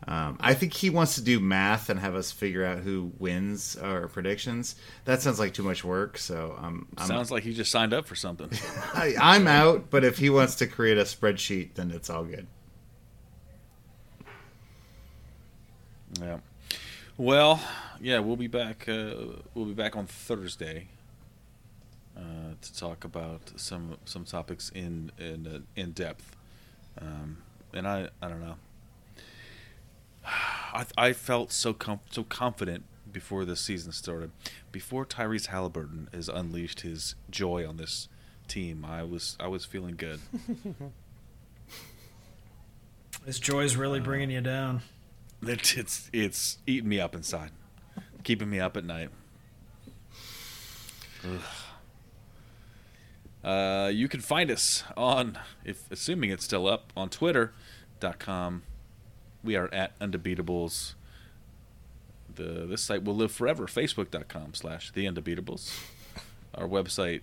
Um, 0.07 0.37
I 0.39 0.53
think 0.53 0.73
he 0.73 0.89
wants 0.89 1.15
to 1.15 1.21
do 1.21 1.41
math 1.41 1.89
and 1.89 1.99
have 1.99 2.15
us 2.15 2.31
figure 2.31 2.63
out 2.63 2.79
who 2.79 3.11
wins 3.19 3.75
our 3.75 4.07
predictions. 4.07 4.75
That 5.03 5.21
sounds 5.21 5.39
like 5.39 5.53
too 5.53 5.61
much 5.61 5.83
work, 5.83 6.17
so 6.17 6.55
um, 6.57 6.87
I'm 6.97 7.07
Sounds 7.07 7.31
like 7.31 7.43
he 7.43 7.53
just 7.53 7.69
signed 7.69 7.93
up 7.93 8.05
for 8.07 8.15
something. 8.15 8.49
I, 8.93 9.13
I'm 9.21 9.45
out. 9.45 9.89
But 9.89 10.05
if 10.05 10.17
he 10.17 10.29
wants 10.29 10.55
to 10.55 10.67
create 10.67 10.97
a 10.97 11.03
spreadsheet, 11.03 11.73
then 11.73 11.91
it's 11.91 12.09
all 12.09 12.23
good. 12.23 12.47
Yeah. 16.19 16.39
Well, 17.17 17.61
yeah, 18.01 18.19
we'll 18.19 18.35
be 18.35 18.47
back. 18.47 18.87
Uh, 18.87 19.13
we'll 19.53 19.65
be 19.65 19.73
back 19.73 19.95
on 19.95 20.05
Thursday 20.05 20.87
uh, 22.17 22.53
to 22.61 22.77
talk 22.77 23.03
about 23.03 23.51
some 23.55 23.97
some 24.05 24.25
topics 24.25 24.69
in 24.69 25.11
in 25.17 25.47
uh, 25.47 25.59
in 25.75 25.91
depth. 25.91 26.35
Um, 26.99 27.37
and 27.73 27.87
I 27.87 28.09
I 28.21 28.27
don't 28.27 28.41
know. 28.41 28.55
I 30.25 30.85
I 30.97 31.13
felt 31.13 31.51
so 31.51 31.73
com- 31.73 32.01
so 32.09 32.23
confident 32.23 32.83
before 33.11 33.45
the 33.45 33.55
season 33.55 33.91
started. 33.91 34.31
Before 34.71 35.05
Tyrese 35.05 35.47
Halliburton 35.47 36.09
has 36.13 36.29
unleashed 36.29 36.81
his 36.81 37.15
joy 37.29 37.67
on 37.67 37.77
this 37.77 38.07
team, 38.47 38.85
I 38.85 39.03
was 39.03 39.35
I 39.39 39.47
was 39.47 39.65
feeling 39.65 39.95
good. 39.95 40.19
This 43.25 43.39
joy 43.39 43.63
is 43.63 43.75
really 43.75 43.99
bringing 43.99 44.29
you 44.31 44.41
down. 44.41 44.81
It's 45.41 45.73
it's 45.77 46.09
it's 46.13 46.57
eating 46.65 46.89
me 46.89 46.99
up 46.99 47.15
inside, 47.15 47.51
keeping 48.23 48.49
me 48.49 48.59
up 48.59 48.77
at 48.77 48.85
night. 48.85 49.09
Uh, 53.43 53.89
you 53.93 54.07
can 54.07 54.19
find 54.19 54.51
us 54.51 54.83
on, 54.97 55.37
if 55.63 55.89
assuming 55.91 56.29
it's 56.29 56.43
still 56.43 56.67
up, 56.67 56.91
on 56.95 57.09
Twitter.com. 57.09 58.63
We 59.43 59.55
are 59.55 59.73
at 59.73 59.97
Undebeatables. 59.99 60.95
The 62.33 62.65
this 62.67 62.81
site 62.81 63.03
will 63.03 63.15
live 63.15 63.31
forever. 63.31 63.65
Facebook.com 63.65 64.53
slash 64.53 64.91
The 64.91 65.05
Undebeatables. 65.05 65.73
Our 66.53 66.67
website, 66.67 67.21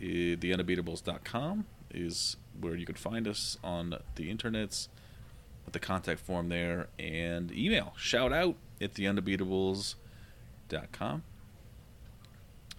TheUndebeatables.com, 0.00 1.64
is 1.90 2.36
where 2.60 2.76
you 2.76 2.84
can 2.86 2.94
find 2.94 3.26
us 3.26 3.56
on 3.64 3.96
the 4.16 4.34
internets 4.34 4.88
with 5.64 5.72
the 5.72 5.80
contact 5.80 6.20
form 6.20 6.48
there 6.48 6.86
and 6.98 7.50
email 7.52 7.92
shout 7.96 8.32
out 8.32 8.54
at 8.80 8.94
theundebeatables.com 10.68 11.22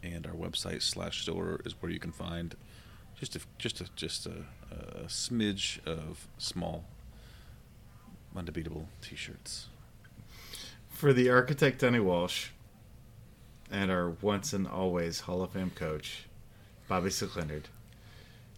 and 0.03 0.27
our 0.27 0.33
website 0.33 0.81
slash 0.81 1.23
store 1.23 1.59
is 1.65 1.73
where 1.81 1.91
you 1.91 1.99
can 1.99 2.11
find 2.11 2.55
just 3.19 3.35
a 3.35 3.39
just 3.57 3.81
a 3.81 3.85
just 3.95 4.25
a, 4.27 4.45
a 4.71 5.05
smidge 5.05 5.85
of 5.85 6.27
small 6.37 6.85
undebeatable 8.35 8.85
t-shirts 9.01 9.67
For 10.89 11.13
the 11.13 11.29
architect 11.29 11.79
Donnie 11.79 11.99
Walsh 11.99 12.49
and 13.71 13.89
our 13.91 14.09
once 14.21 14.53
and 14.53 14.67
always 14.67 15.21
Hall 15.21 15.41
of 15.41 15.51
Fame 15.51 15.71
coach, 15.71 16.25
Bobby 16.87 17.09
Slick 17.09 17.35
Leonard. 17.35 17.67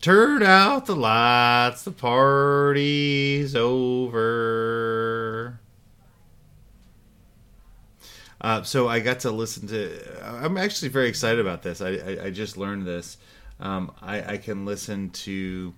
Turn 0.02 0.44
out 0.44 0.86
the 0.86 0.96
lights, 0.96 1.84
the 1.84 1.92
party's 1.92 3.56
over. 3.56 5.60
Uh, 8.42 8.64
so 8.64 8.88
I 8.88 9.00
got 9.00 9.22
to 9.22 9.32
listen 9.32 9.68
to. 9.68 10.24
I'm 10.24 10.58
actually 10.58 10.90
very 10.90 11.10
excited 11.10 11.40
about 11.40 11.62
this. 11.62 11.82
I, 11.82 11.90
I, 11.90 12.26
I 12.26 12.30
just 12.32 12.58
learned 12.58 12.86
this. 12.86 13.18
Um, 13.60 13.92
I, 14.02 14.34
I 14.34 14.38
can 14.38 14.66
listen 14.66 15.10
to 15.10 15.74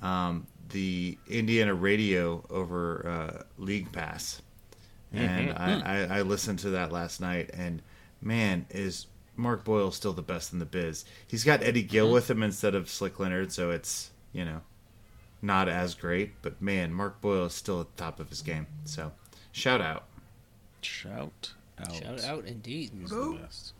um, 0.00 0.46
the 0.70 1.18
Indiana 1.28 1.74
radio 1.74 2.42
over 2.48 3.06
uh, 3.06 3.42
League 3.58 3.92
Pass, 3.92 4.40
and 5.12 5.52
I, 5.52 5.80
I, 5.80 6.18
I 6.18 6.22
listened 6.22 6.58
to 6.60 6.70
that 6.70 6.90
last 6.90 7.20
night. 7.20 7.50
And 7.52 7.82
man, 8.22 8.64
is 8.70 9.06
Mark 9.36 9.64
Boyle 9.64 9.90
still 9.90 10.14
the 10.14 10.22
best 10.22 10.54
in 10.54 10.58
the 10.58 10.64
biz? 10.64 11.04
He's 11.26 11.44
got 11.44 11.62
Eddie 11.62 11.82
Gill 11.82 12.10
with 12.10 12.30
him 12.30 12.42
instead 12.42 12.74
of 12.74 12.88
Slick 12.88 13.20
Leonard, 13.20 13.52
so 13.52 13.70
it's 13.70 14.10
you 14.32 14.46
know 14.46 14.62
not 15.42 15.68
as 15.68 15.94
great. 15.94 16.40
But 16.40 16.62
man, 16.62 16.94
Mark 16.94 17.20
Boyle 17.20 17.46
is 17.46 17.54
still 17.54 17.82
at 17.82 17.94
the 17.94 18.02
top 18.02 18.20
of 18.20 18.30
his 18.30 18.40
game. 18.40 18.66
So 18.84 19.12
shout 19.52 19.82
out. 19.82 20.04
shout 20.80 21.52
out 21.80 21.94
Shout 21.94 22.24
out 22.24 22.44
indeed. 22.46 22.90
is 23.02 23.10
the 23.10 23.38
best 23.40 23.72